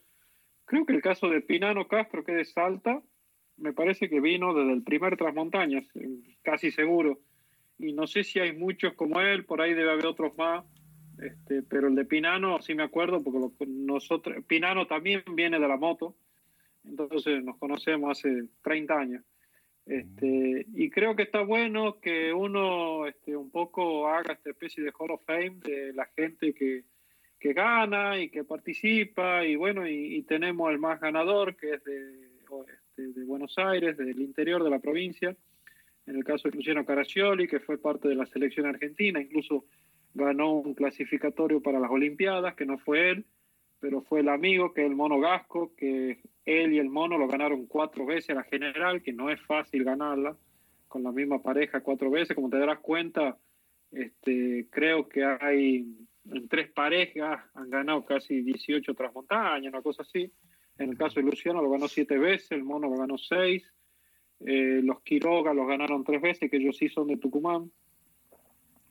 [0.65, 3.01] creo que el caso de Pinano Castro, que es de Salta,
[3.57, 5.85] me parece que vino desde el primer Transmontañas,
[6.43, 7.19] casi seguro
[7.77, 10.65] y no sé si hay muchos como él, por ahí debe haber otros más,
[11.19, 15.77] este, pero el de Pinano sí me acuerdo porque nosotros, Pinano también viene de la
[15.77, 16.15] moto,
[16.83, 19.23] entonces nos conocemos hace 30 años.
[19.85, 24.91] Este, y creo que está bueno que uno este, un poco haga esta especie de
[24.97, 26.85] Hall of Fame de la gente que,
[27.39, 32.29] que gana y que participa, y bueno, y, tenemos el más ganador que es de,
[32.73, 35.35] este, de Buenos Aires, del interior de la provincia,
[36.07, 39.65] en el caso de Luciano Caraccioli, que fue parte de la selección argentina, incluso
[40.15, 43.25] ganó un clasificatorio para las Olimpiadas, que no fue él,
[43.79, 47.27] pero fue el amigo, que es el Mono Gasco, que él y el Mono lo
[47.27, 50.35] ganaron cuatro veces a la general, que no es fácil ganarla,
[50.87, 53.37] con la misma pareja cuatro veces, como te darás cuenta,
[53.91, 55.85] este, creo que hay
[56.31, 60.31] en tres parejas, han ganado casi 18 transmontañas, una cosa así.
[60.77, 63.71] En el caso de Luciano lo ganó siete veces, el Mono lo ganó seis,
[64.39, 67.71] eh, los Quiroga los ganaron tres veces, que ellos sí son de Tucumán.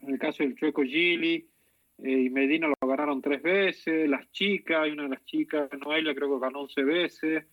[0.06, 1.48] En el caso del Chueco Gili
[2.02, 4.08] eh, y Medina lo ganaron tres veces.
[4.08, 7.44] Las chicas, hay una de las chicas, Noelia creo que ganó once veces.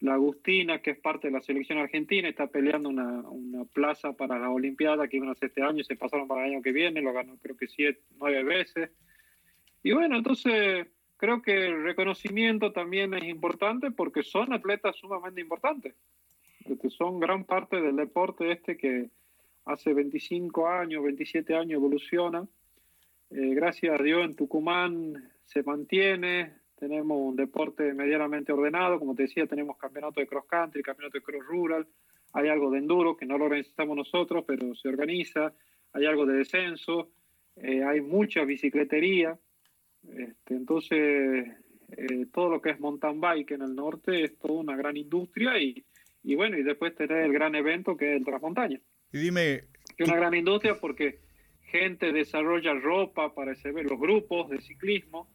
[0.00, 4.38] La Agustina, que es parte de la selección argentina, está peleando una, una plaza para
[4.38, 6.72] la Olimpiada que iban a hacer este año y se pasaron para el año que
[6.72, 8.90] viene, lo ganó creo que siete, nueve veces.
[9.82, 10.86] Y bueno, entonces
[11.18, 15.94] creo que el reconocimiento también es importante porque son atletas sumamente importantes
[16.90, 19.10] son gran parte del deporte este que
[19.72, 22.46] hace 25 años, 27 años evoluciona.
[23.30, 29.24] Eh, gracias a Dios en Tucumán se mantiene, tenemos un deporte medianamente ordenado, como te
[29.24, 31.86] decía, tenemos campeonato de cross country, campeonato de cross rural,
[32.32, 35.52] hay algo de enduro que no lo organizamos nosotros, pero se organiza,
[35.92, 37.10] hay algo de descenso,
[37.56, 39.38] eh, hay mucha bicicletería,
[40.08, 41.48] este, entonces
[41.88, 45.58] eh, todo lo que es mountain bike en el norte es toda una gran industria
[45.58, 45.84] y
[46.22, 48.80] y bueno, y después tener el gran evento que es el Transmontaña.
[49.12, 49.64] Y dime...
[49.96, 51.18] Es una gran industria porque
[51.62, 55.28] gente desarrolla ropa para ese, los grupos de ciclismo.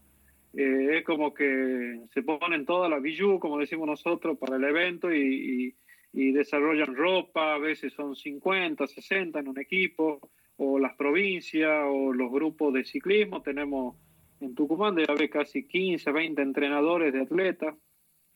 [0.54, 5.14] Eh, es como que se ponen toda la bijou, como decimos nosotros, para el evento
[5.14, 5.76] y,
[6.14, 12.14] y, desarrollan ropa, a veces son 50, 60 en un equipo, o las provincias, o
[12.14, 13.42] los grupos de ciclismo.
[13.42, 13.98] Tenemos
[14.40, 17.76] en Tucumán debe haber casi 15, 20 entrenadores de atletas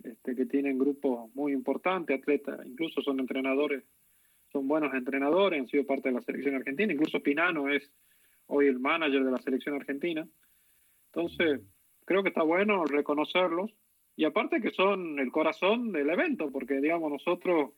[0.03, 3.83] este, que tienen grupos muy importantes, atletas, incluso son entrenadores,
[4.51, 7.91] son buenos entrenadores, han sido parte de la selección argentina, incluso Pinano es
[8.47, 10.27] hoy el manager de la selección argentina.
[11.13, 11.61] Entonces,
[12.05, 13.71] creo que está bueno reconocerlos
[14.15, 17.71] y aparte que son el corazón del evento, porque digamos nosotros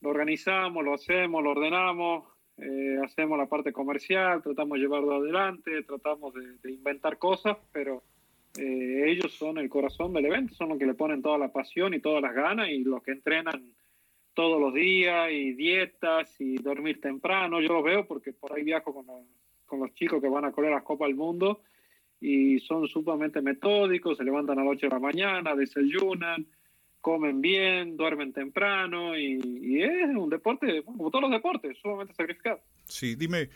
[0.00, 2.24] lo organizamos, lo hacemos, lo ordenamos,
[2.58, 8.02] eh, hacemos la parte comercial, tratamos de llevarlo adelante, tratamos de, inventar cosas, pero
[8.58, 11.92] eh, ellos son el corazón del evento, son los que le ponen toda la pasión
[11.92, 13.74] y todas las ganas y los que entrenan
[14.36, 17.62] todos los días y dietas y dormir temprano.
[17.62, 19.06] Yo los veo porque por ahí viajo con,
[19.64, 21.62] con los chicos que van a correr las Copas del Mundo
[22.20, 26.46] y son sumamente metódicos, se levantan a las 8 de la mañana, desayunan,
[27.00, 32.60] comen bien, duermen temprano y, es un deporte, como todos los deportes, sumamente sacrificado.
[32.84, 33.48] Sí, dime,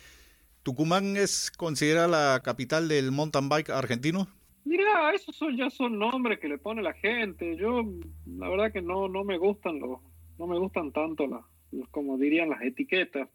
[0.62, 4.28] ¿Tucumán es considerada la capital del mountain bike argentino?
[4.64, 7.57] Mira, esos son, ya son nombres que le pone la gente.
[7.57, 7.83] Yo,
[8.26, 10.01] la verdad que no, no me gustan los,
[10.41, 11.45] no me gustan tanto las,
[11.91, 13.28] como dirían las etiquetas.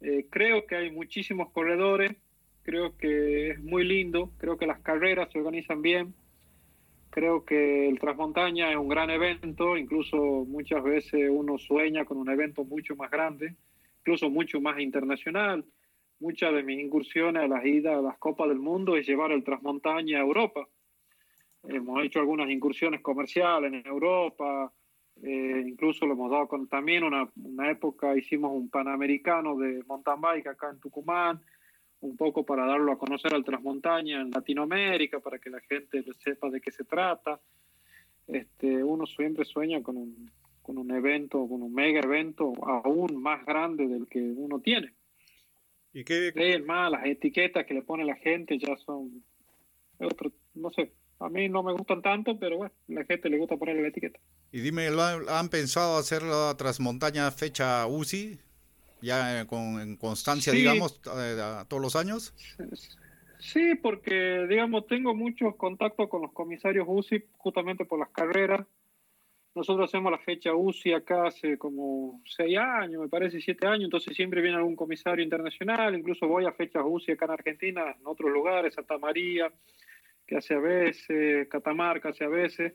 [0.00, 2.16] Eh, creo que hay muchísimos corredores,
[2.62, 6.14] creo que es muy lindo, creo que las carreras se organizan bien,
[7.12, 12.30] Creo que el Transmontaña es un gran evento, incluso muchas veces uno sueña con un
[12.30, 13.54] evento mucho más grande,
[13.98, 15.62] incluso mucho más internacional.
[16.20, 19.44] Muchas de mis incursiones a las idas a las Copas del Mundo es llevar el
[19.44, 20.66] Transmontaña a Europa.
[21.64, 24.72] Hemos hecho algunas incursiones comerciales en Europa,
[25.22, 30.20] eh, incluso lo hemos dado con también una, una época hicimos un panamericano de mountain
[30.20, 31.40] bike acá en Tucumán,
[32.00, 36.50] un poco para darlo a conocer al Transmontaña en Latinoamérica, para que la gente sepa
[36.50, 37.40] de qué se trata.
[38.26, 40.30] Este, uno siempre sueña con un,
[40.62, 44.94] con un evento, con un mega evento aún más grande del que uno tiene.
[45.92, 46.62] ¿Y qué?
[46.66, 49.22] más, las etiquetas que le pone la gente ya son
[49.98, 50.92] otro, no sé,
[51.24, 53.88] a mí no me gustan tanto, pero bueno, a la gente le gusta ponerle la
[53.88, 54.18] etiqueta.
[54.50, 54.88] Y dime,
[55.28, 58.38] ¿han pensado hacer la Transmontaña fecha UCI?
[59.02, 62.32] ya con constancia, digamos, todos los años?
[63.38, 68.64] Sí, porque, digamos, tengo muchos contactos con los comisarios UCI justamente por las carreras.
[69.54, 74.16] Nosotros hacemos la fecha UCI acá hace como seis años, me parece, siete años, entonces
[74.16, 78.30] siempre viene algún comisario internacional, incluso voy a fechas UCI acá en Argentina, en otros
[78.30, 79.52] lugares, Santa María,
[80.32, 82.72] que hace a veces, Catamarca hace a veces.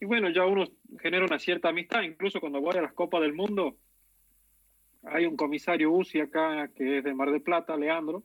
[0.00, 0.64] Y bueno, ya uno
[0.98, 3.76] genera una cierta amistad, incluso cuando voy a las Copas del Mundo,
[5.02, 8.22] hay un comisario UCI acá que es de Mar del Plata, Leandro.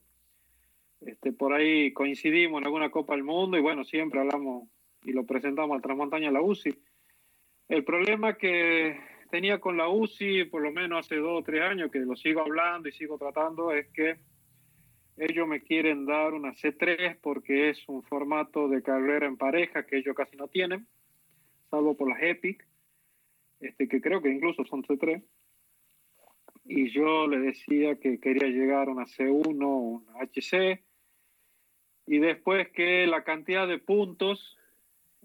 [1.01, 4.69] Este, por ahí coincidimos en alguna Copa del Mundo y bueno, siempre hablamos
[5.03, 6.73] y lo presentamos al Transmontaña la UCI.
[7.67, 8.97] El problema que
[9.29, 12.39] tenía con la UCI, por lo menos hace dos o tres años que lo sigo
[12.39, 14.19] hablando y sigo tratando, es que
[15.19, 19.97] ellos me quieren dar una C3 porque es un formato de carrera en pareja que
[19.97, 20.87] ellos casi no tienen,
[21.69, 22.65] salvo por las EPIC,
[23.59, 25.21] este, que creo que incluso son C3
[26.65, 30.83] y yo le decía que quería llegar a una C1, una HC,
[32.05, 34.57] y después que la cantidad de puntos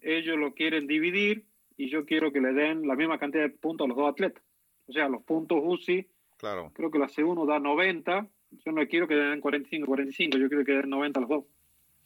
[0.01, 1.45] ellos lo quieren dividir
[1.77, 4.43] y yo quiero que le den la misma cantidad de puntos a los dos atletas.
[4.87, 6.07] O sea, los puntos UCI,
[6.39, 6.73] claro.
[6.75, 8.29] creo que la C1 da 90,
[8.65, 11.45] yo no quiero que den 45, 45, yo quiero que den 90 a los dos.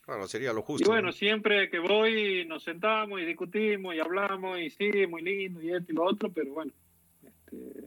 [0.03, 0.88] Claro, sería lo justo.
[0.88, 5.61] Y bueno, siempre que voy nos sentamos y discutimos y hablamos y sí, muy lindo
[5.61, 6.72] y esto y lo otro, pero bueno,
[7.22, 7.84] este,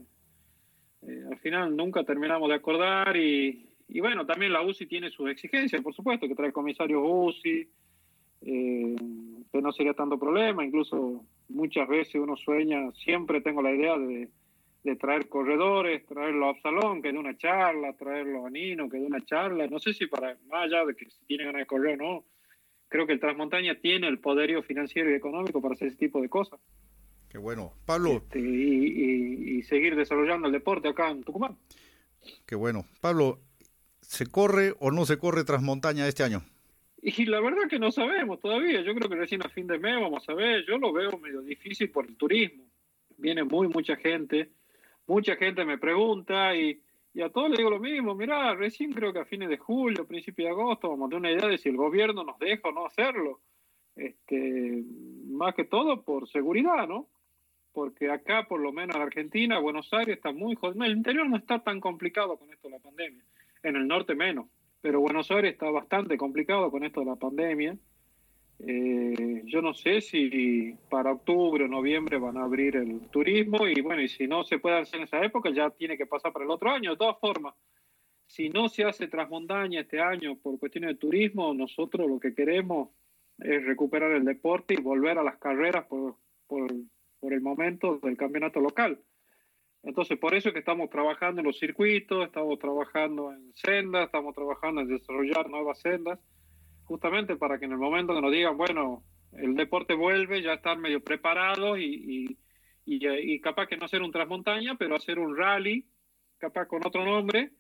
[1.08, 3.68] eh, al final nunca terminamos de acordar y,
[4.00, 7.68] bueno, también la UCI tiene sus exigencias, por supuesto, que trae comisario UCI,
[8.44, 8.96] eh,
[9.52, 14.30] que no sería tanto problema, incluso muchas veces uno sueña, siempre tengo la idea de,
[15.00, 19.24] traer corredores, traerlo a Absalón, que de una charla, traerlo a Nino, que de una
[19.24, 22.04] charla, no sé si para, más allá de que si tiene ganas de correr o
[22.04, 22.26] no,
[22.88, 26.30] creo que el Transmontaña tiene el poderío financiero y económico para hacer ese tipo de
[26.30, 26.60] cosas.
[27.30, 27.74] Qué bueno.
[27.86, 28.18] Pablo.
[28.18, 31.56] Este, y, seguir desarrollando el deporte acá en Tucumán.
[32.46, 32.86] Qué bueno.
[33.00, 33.40] Pablo,
[34.02, 36.44] ¿se corre o no se corre Transmontaña este año?
[37.02, 38.82] Y la verdad que no sabemos todavía.
[38.82, 40.66] Yo creo que recién a fin de mes vamos a ver.
[40.68, 42.66] Yo lo veo medio difícil por el turismo.
[43.18, 44.52] Viene muy mucha gente.
[45.08, 46.82] Mucha gente me pregunta y,
[47.14, 48.16] y a todos les digo lo mismo.
[48.16, 51.32] Mirá, recién creo que a fines de julio, principio de agosto, vamos a tener una
[51.32, 53.40] idea de si el gobierno nos deja o no hacerlo.
[53.96, 54.84] Este,
[55.28, 57.08] más que todo por seguridad, ¿no?
[57.74, 60.84] porque acá, por lo menos en Argentina, Buenos Aires está muy jodido.
[60.84, 63.24] El interior no está tan complicado con esto de la pandemia,
[63.64, 64.48] en el norte menos,
[64.82, 67.78] pero Buenos Aires está bastante complicado con esto de la pandemia.
[68.64, 73.82] Eh, yo no sé si para octubre o noviembre van a abrir el turismo y
[73.82, 76.46] bueno, y si no se puede hacer en esa época, ya tiene que pasar para
[76.46, 76.92] el otro año.
[76.92, 77.56] De todas formas,
[78.28, 82.90] si no se hace Transmontaña este año por cuestiones de turismo, nosotros lo que queremos
[83.40, 86.72] es recuperar el deporte y volver a las carreras por, por,
[87.20, 89.00] por el momento del campeonato local.
[89.84, 94.36] Entonces, por eso es que estamos trabajando en los circuitos, estamos trabajando en sendas, estamos
[94.36, 96.20] trabajando en desarrollar nuevas sendas,
[96.86, 99.04] justamente para que en el momento que nos digan, bueno,
[99.34, 102.38] el deporte vuelve, ya estar medio preparado y,
[102.86, 105.88] y, y, capaz que no hacer un transmontaña, pero hacer un rally,
[106.38, 107.52] capaz con otro nombre,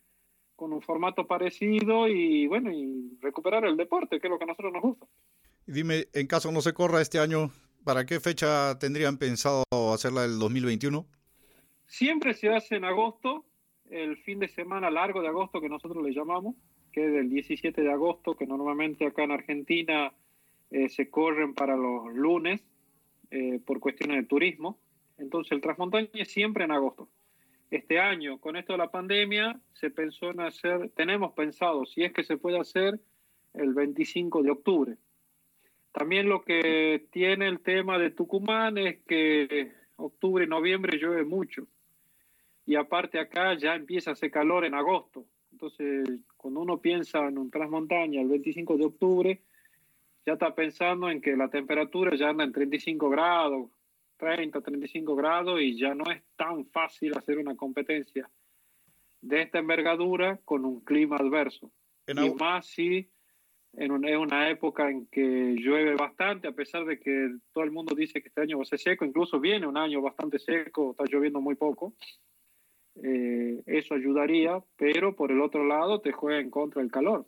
[0.55, 4.47] con un formato parecido y bueno, y recuperar el deporte, que es lo que a
[4.47, 5.07] nosotros nos gusta.
[5.65, 7.51] Dime, en caso no se corra este año,
[7.83, 9.63] ¿para qué fecha tendrían pensado
[9.93, 11.05] hacerla el 2021?
[11.85, 13.45] Siempre se hace en agosto,
[13.89, 16.55] el fin de semana largo de agosto que nosotros le llamamos,
[16.91, 20.13] que del 17 de agosto, que normalmente acá en Argentina
[20.69, 22.61] eh, se corren para los lunes
[23.29, 24.79] eh, por cuestiones de turismo.
[25.17, 27.09] Entonces el Transmontaña es siempre en agosto.
[27.69, 32.11] Este año, con esto de la pandemia, se pensó en hacer, tenemos pensado, si es
[32.11, 32.99] que se puede hacer,
[33.53, 34.97] el 25 de octubre.
[35.91, 41.67] También lo que tiene el tema de Tucumán es que octubre y noviembre llueve mucho
[42.65, 45.25] y aparte acá ya empieza a hacer calor en agosto.
[45.61, 49.41] Entonces, cuando uno piensa en un transmontaña el 25 de octubre,
[50.25, 53.69] ya está pensando en que la temperatura ya anda en 35 grados,
[54.17, 58.27] 30, 35 grados y ya no es tan fácil hacer una competencia
[59.21, 61.71] de esta envergadura con un clima adverso.
[62.07, 63.07] y más si
[63.73, 67.93] en una, una época en que llueve bastante, a pesar de que todo el mundo
[67.93, 71.03] dice que este año va a ser seco, incluso viene un año bastante seco, está
[71.05, 71.93] lloviendo muy poco.
[72.95, 77.25] Eh, eso ayudaría, pero por el otro lado te juega en contra el calor.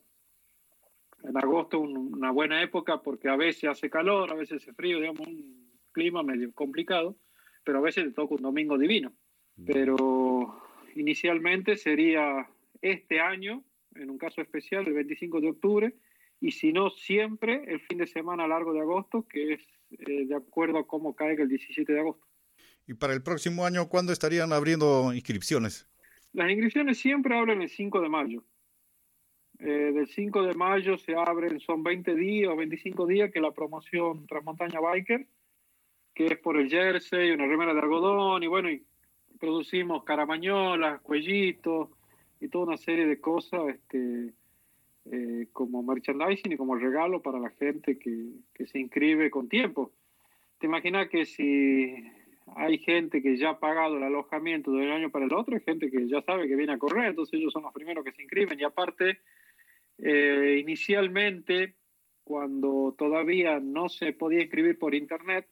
[1.23, 5.25] En agosto una buena época porque a veces hace calor, a veces hace frío, digamos,
[5.25, 7.15] un clima medio complicado,
[7.63, 9.13] pero a veces te toca un domingo divino.
[9.55, 9.65] Mm.
[9.65, 10.61] Pero
[10.95, 12.49] inicialmente sería
[12.81, 13.63] este año,
[13.95, 15.93] en un caso especial, el 25 de octubre,
[16.41, 19.61] y si no, siempre el fin de semana largo de agosto, que es
[19.91, 22.27] eh, de acuerdo a cómo caiga el 17 de agosto.
[22.87, 25.87] ¿Y para el próximo año cuándo estarían abriendo inscripciones?
[26.33, 28.43] Las inscripciones siempre abren el 5 de mayo.
[29.59, 33.51] Eh, del 5 de mayo se abren, son 20 días o 25 días que la
[33.51, 35.27] promoción Transmontaña Biker,
[36.13, 38.69] que es por el jersey, una remera de algodón y bueno,
[39.39, 41.89] producimos caramañolas, cuellitos
[42.41, 44.33] y toda una serie de cosas este,
[45.11, 49.91] eh, como merchandising y como regalo para la gente que, que se inscribe con tiempo.
[50.59, 51.93] Te imaginas que si
[52.55, 55.61] hay gente que ya ha pagado el alojamiento de un año para el otro, hay
[55.61, 58.21] gente que ya sabe que viene a correr, entonces ellos son los primeros que se
[58.21, 58.59] inscriben.
[58.59, 59.19] Y aparte,
[59.97, 61.75] eh, inicialmente,
[62.23, 65.47] cuando todavía no se podía inscribir por internet,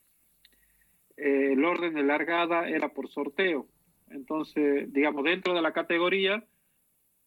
[1.17, 3.67] eh, el orden de largada era por sorteo.
[4.09, 6.43] Entonces, digamos, dentro de la categoría,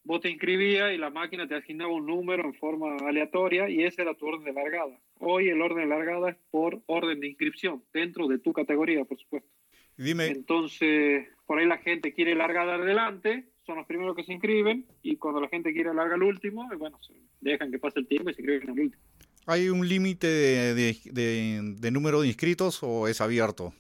[0.05, 4.03] vos te inscribías y la máquina te asignaba un número en forma aleatoria y ese
[4.03, 4.99] era tu orden de largada.
[5.19, 9.19] Hoy el orden de largada es por orden de inscripción, dentro de tu categoría, por
[9.19, 9.54] supuesto.
[9.97, 10.27] Dime.
[10.27, 15.17] Entonces, por ahí la gente quiere largar adelante, son los primeros que se inscriben, y
[15.17, 16.99] cuando la gente quiere largar el último, eh, bueno,
[17.41, 19.03] dejan que pase el tiempo y se inscriben al último.
[19.47, 23.75] ¿Hay un límite de, número de inscritos o es abierto?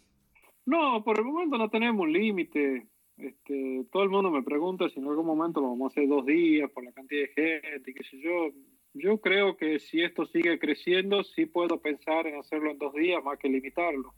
[0.66, 2.86] No, por el momento no tenemos un límite.
[3.16, 6.26] Este, todo el mundo me pregunta si en algún momento lo vamos a hacer dos
[6.26, 8.50] días por la cantidad de gente y qué sé yo.
[8.92, 13.24] Yo creo que si esto sigue creciendo, sí puedo pensar en hacerlo en dos días
[13.24, 14.12] más que limitarlo.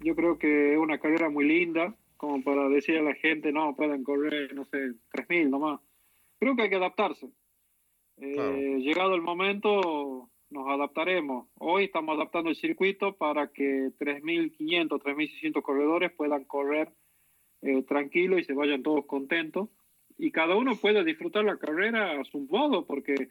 [0.00, 3.74] Yo creo que es una carrera muy linda, como para decir a la gente, no,
[3.76, 5.80] pueden correr, no sé, 3.000 nomás.
[6.38, 7.28] Creo que hay que adaptarse.
[8.16, 11.48] Eh, llegado el momento, nos adaptaremos.
[11.58, 16.90] Hoy estamos adaptando el circuito para que 3.500, 3.600 corredores puedan correr
[17.62, 19.68] eh, tranquilo y se vayan todos contentos.
[20.16, 23.28] Y cada uno puede disfrutar la carrera a su modo, porque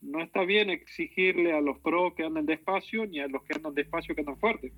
[0.00, 3.74] no está bien exigirle a los pros que anden despacio ni a los que andan
[3.74, 4.72] despacio que andan fuerte.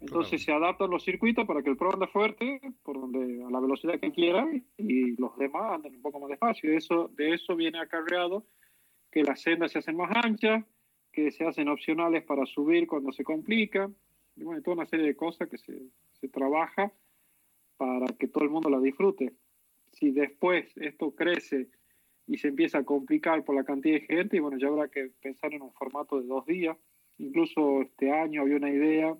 [0.00, 3.60] Entonces se adaptan los circuitos para que el pro ande fuerte, por donde a la
[3.60, 4.48] velocidad que quiera,
[4.78, 6.72] y los demás anden un poco más despacio.
[6.72, 8.46] Eso, de eso viene acarreado
[9.10, 10.64] que las sendas se hacen más anchas,
[11.12, 13.90] que se hacen opcionales para subir cuando se complica,
[14.36, 15.82] y bueno, toda una serie de cosas que se,
[16.12, 16.92] se trabaja
[17.76, 19.34] para que todo el mundo la disfrute.
[19.92, 21.68] Si después esto crece
[22.26, 25.10] y se empieza a complicar por la cantidad de gente, y bueno, ya habrá que
[25.20, 26.76] pensar en un formato de dos días.
[27.18, 29.14] Incluso este año había una idea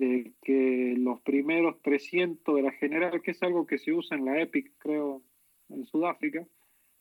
[0.00, 4.24] de que los primeros 300 de la general, que es algo que se usa en
[4.24, 5.22] la EPIC, creo,
[5.68, 6.46] en Sudáfrica,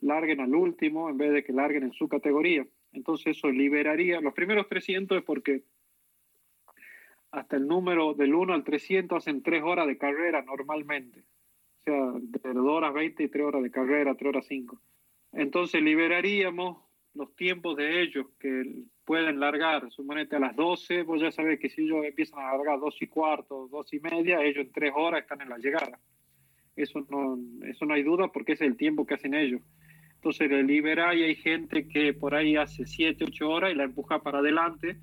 [0.02, 2.68] larguen al último en vez de que larguen en su categoría.
[2.92, 5.64] Entonces eso liberaría, los primeros 300 es porque
[7.32, 11.22] hasta el número del 1 al 300 hacen 3 horas de carrera normalmente.
[11.22, 14.78] O sea, de 2 horas 20 y 3 horas de carrera, 3 horas 5.
[15.32, 16.80] Entonces liberaríamos
[17.14, 21.70] los tiempos de ellos que pueden largar, suponete a las 12, vos ya sabés que
[21.70, 25.22] si ellos empiezan a largar dos y cuarto, dos y media, ellos en tres horas
[25.22, 26.00] están en la llegada.
[26.76, 27.38] Eso no,
[27.68, 29.62] eso no hay duda porque es el tiempo que hacen ellos.
[30.16, 33.86] Entonces le libera y hay gente que por ahí hace siete, ocho horas y la
[33.86, 34.98] empuja para adelante,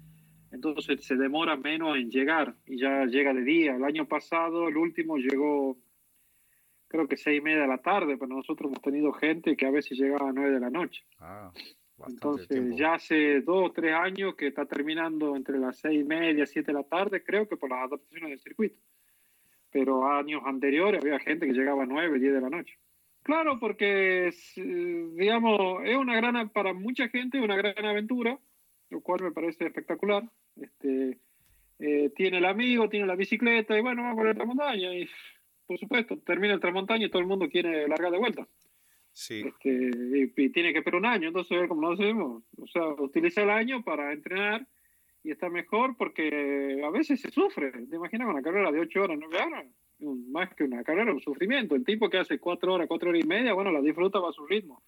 [0.52, 3.76] entonces se demora menos en llegar y ya llega de día.
[3.76, 5.76] El año pasado, el último llegó
[6.88, 9.70] creo que seis y media de la tarde, pero nosotros hemos tenido gente que a
[9.70, 11.04] veces llegaba a nueve de la noche.
[11.18, 11.52] Ah,
[12.06, 16.46] Entonces ya hace dos o tres años que está terminando entre las seis y media,
[16.46, 18.76] siete de la tarde, creo que por las adaptaciones del circuito.
[19.70, 22.78] Pero años anteriores había gente que llegaba a nueve, diez de la noche.
[23.22, 28.38] Claro, porque digamos, es una gran, para mucha gente, una gran aventura,
[28.90, 30.22] lo cual me parece espectacular.
[30.54, 31.18] Este,
[31.78, 35.08] eh, tiene el amigo, tiene la bicicleta y bueno, vamos a la montaña y
[35.66, 38.46] por supuesto, termina el Tramontaña y todo el mundo quiere largar de vuelta.
[39.16, 39.42] Sí.
[39.46, 43.48] Este, y, tiene que esperar un año, entonces, como no hacemos, o sea, utiliza el
[43.48, 44.66] año para entrenar
[45.24, 47.72] y está mejor porque a veces se sufre.
[47.72, 49.66] ¿Te imaginas una carrera de 8 horas, 9 horas?
[50.30, 51.74] Más que una carrera, un sufrimiento.
[51.74, 54.32] El tipo que hace 4 horas, 4 horas y media, bueno, la disfruta va a
[54.32, 54.82] su ritmo.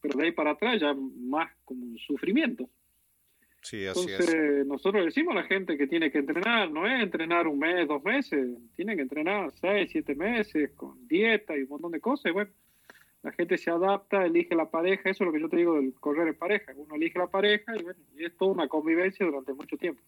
[0.00, 2.68] Pero de ahí para atrás ya más como un sufrimiento.
[3.62, 7.46] Sí, así Entonces, nosotros decimos a la gente que tiene que entrenar, no es entrenar
[7.46, 11.92] un mes, dos meses, tienen que entrenar seis, siete meses, con dieta y un montón
[11.92, 12.30] de cosas.
[12.30, 12.50] Y bueno,
[13.22, 15.92] la gente se adapta, elige la pareja, eso es lo que yo te digo del
[15.94, 16.72] correr en pareja.
[16.74, 20.02] Uno elige la pareja y bueno, y es toda una convivencia durante mucho tiempo.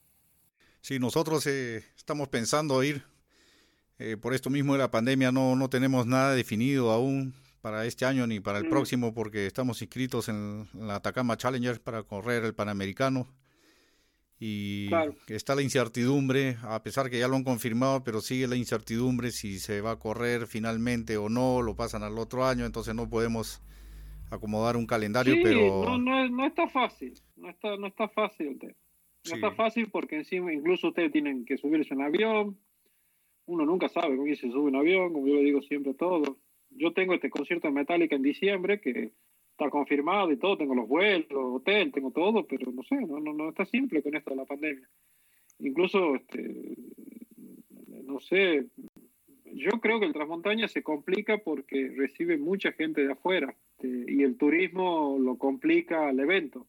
[0.80, 3.02] Sí, nosotros eh, estamos pensando ir,
[3.98, 8.04] eh, por esto mismo de la pandemia, no, no tenemos nada definido aún para este
[8.04, 8.70] año ni para el mm.
[8.70, 13.28] próximo porque estamos inscritos en la Atacama Challenger para correr el Panamericano
[14.44, 14.90] y
[15.28, 19.60] está la incertidumbre, a pesar que ya lo han confirmado, pero sigue la incertidumbre si
[19.60, 23.62] se va a correr finalmente o no, lo pasan al otro año, entonces no podemos
[24.32, 25.84] acomodar un calendario, pero...
[25.84, 28.58] No, no, no, está fácil, no está, no está fácil.
[29.30, 32.58] No está fácil porque encima incluso ustedes tienen que subirse en avión,
[33.46, 35.96] uno nunca sabe con quién se sube en avión, como yo le digo siempre a
[35.96, 36.36] todos.
[36.70, 39.12] Yo tengo este concierto en Metallica en diciembre que
[39.70, 43.50] confirmado y todo, tengo los vuelos, hotel, tengo todo, pero no sé, no, no, no
[43.50, 44.88] está simple con esto de la pandemia.
[45.58, 46.76] Incluso, este,
[48.04, 48.66] no sé,
[49.44, 54.22] yo creo que el Transmontaña se complica porque recibe mucha gente de afuera este, y
[54.22, 56.66] el turismo lo complica al evento.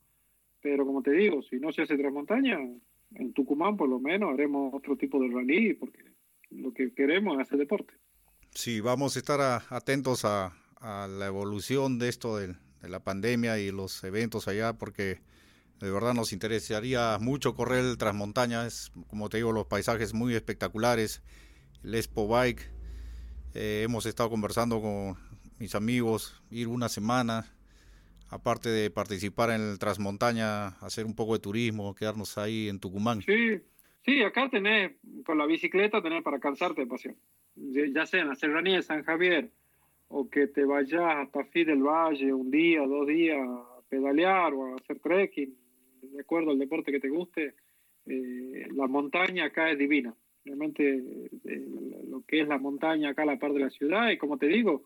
[0.61, 2.59] Pero como te digo, si no se hace Transmontaña,
[3.15, 5.99] en Tucumán por lo menos haremos otro tipo de rally porque
[6.51, 7.93] lo que queremos es hacer deporte.
[8.51, 10.53] Sí, vamos a estar atentos a
[11.07, 12.55] la evolución de esto del,
[12.91, 15.19] la pandemia y los eventos allá, porque
[15.79, 18.65] de verdad nos interesaría mucho correr el Transmontaña.
[18.65, 21.21] Es, como te digo, los paisajes muy espectaculares.
[21.83, 22.69] El Expo Bike.
[23.53, 25.17] Eh, hemos estado conversando con
[25.59, 27.45] mis amigos, ir una semana,
[28.29, 33.21] aparte de participar en el Transmontaña, hacer un poco de turismo, quedarnos ahí en Tucumán.
[33.21, 33.61] Sí,
[34.03, 34.93] sí, acá tenés,
[35.25, 37.15] con la bicicleta tenés para cansarte pasión.
[37.55, 39.51] Ya sea en la Serranía de San Javier,
[40.15, 44.65] o que te vayas hasta Fi del Valle un día, dos días a pedalear o
[44.65, 45.57] a hacer trekking,
[46.03, 47.55] de acuerdo al deporte que te guste,
[48.05, 50.15] eh, la montaña acá es divina.
[50.45, 50.83] Realmente
[51.45, 51.67] eh,
[52.07, 54.45] lo que es la montaña acá a la par de la ciudad, y como te
[54.45, 54.83] digo,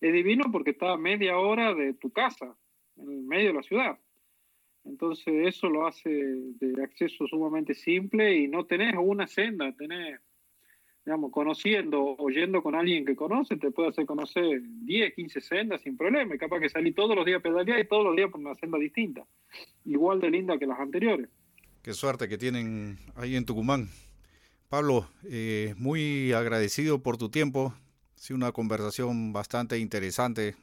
[0.00, 2.56] es divino porque está a media hora de tu casa,
[2.96, 3.98] en medio de la ciudad.
[4.84, 10.18] Entonces eso lo hace de acceso sumamente simple y no tenés una senda, tenés
[11.04, 15.82] digamos, conociendo o yendo con alguien que conoce, te puede hacer conocer 10, 15 sendas
[15.82, 16.34] sin problema.
[16.34, 18.54] Y capaz que salí todos los días a pedalear y todos los días por una
[18.54, 19.22] senda distinta.
[19.84, 21.28] Igual de linda que las anteriores.
[21.82, 23.88] Qué suerte que tienen ahí en Tucumán.
[24.70, 27.74] Pablo, eh, muy agradecido por tu tiempo.
[28.14, 30.56] Sido una conversación bastante interesante.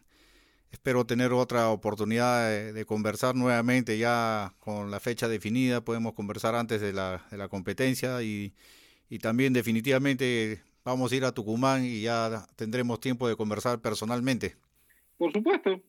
[0.72, 5.82] Espero tener otra oportunidad de, conversar nuevamente ya con la fecha definida.
[5.82, 8.54] Podemos conversar antes de la, de la competencia y
[9.12, 14.56] y también definitivamente vamos a ir a Tucumán y ya tendremos tiempo de conversar personalmente.
[15.18, 15.82] Por supuesto,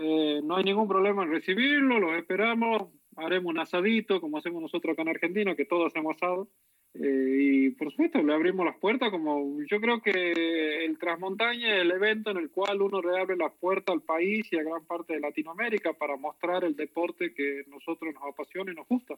[0.00, 4.94] eh, no hay ningún problema en recibirlo, lo esperamos, haremos un asadito como hacemos nosotros
[4.94, 6.48] acá en Argentina, que todos hacemos asado.
[6.94, 11.82] Eh, y por supuesto, le abrimos las puertas como yo creo que el Transmontaña es
[11.82, 15.14] el evento en el cual uno reabre las puertas al país y a gran parte
[15.14, 19.14] de Latinoamérica para mostrar el deporte que nosotros nos apasiona y nos gusta.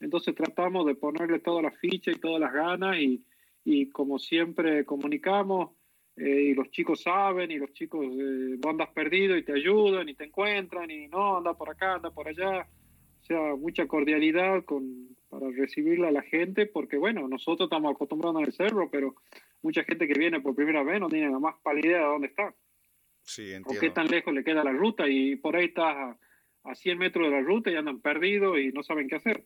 [0.00, 3.24] Entonces tratamos de ponerle todas las fichas y todas las ganas y,
[3.64, 5.70] y como siempre comunicamos
[6.16, 10.14] eh, y los chicos saben y los chicos eh, andas perdido y te ayudan y
[10.14, 12.66] te encuentran y no, anda por acá, anda por allá.
[13.22, 18.42] O sea, mucha cordialidad con, para recibirle a la gente porque bueno, nosotros estamos acostumbrados
[18.42, 19.14] al cerro, pero
[19.62, 22.26] mucha gente que viene por primera vez no tiene la más pálida idea de dónde
[22.26, 22.54] está.
[23.22, 23.70] Sí, entiendo.
[23.70, 26.16] O qué tan lejos le queda la ruta y por ahí estás
[26.64, 29.44] a 100 metros de la ruta y andan perdidos y no saben qué hacer.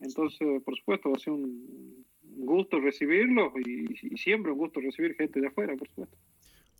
[0.00, 5.40] Entonces, por supuesto, va a ser un gusto recibirlos y, siempre un gusto recibir gente
[5.40, 6.16] de afuera, por supuesto.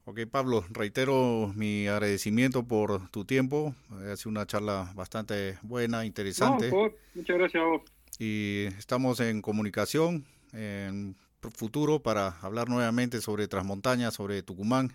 [0.07, 3.75] Ok, Pablo, reitero mi agradecimiento por tu tiempo.
[3.91, 6.71] Ha sido una charla bastante buena, interesante.
[7.15, 7.83] Muchas gracias a vos.
[8.19, 14.91] Y estamos en comunicación en futuro para hablar nuevamente sobre Transmontaña, sobre Tucumán.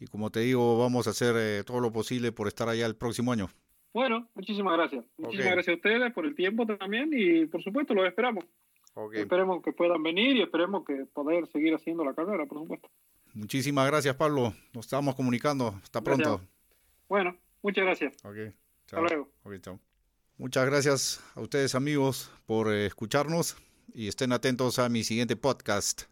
[0.00, 2.96] Y como te digo, vamos a hacer eh, todo lo posible por estar allá el
[2.96, 3.48] próximo año.
[3.94, 5.04] Bueno, muchísimas gracias.
[5.18, 8.44] Muchísimas gracias a ustedes por el tiempo también y por supuesto los esperamos.
[9.14, 12.90] Esperemos que puedan venir y esperemos que poder seguir haciendo la carrera, por supuesto.
[13.34, 14.54] Muchísimas gracias, Pablo.
[14.72, 15.78] Nos estamos comunicando.
[15.82, 16.40] Hasta pronto.
[17.08, 18.14] Bueno, muchas gracias.
[18.86, 19.30] Hasta luego.
[20.38, 23.56] Muchas gracias a ustedes, amigos, por eh, escucharnos
[23.94, 26.02] y estén atentos a mi siguiente podcast.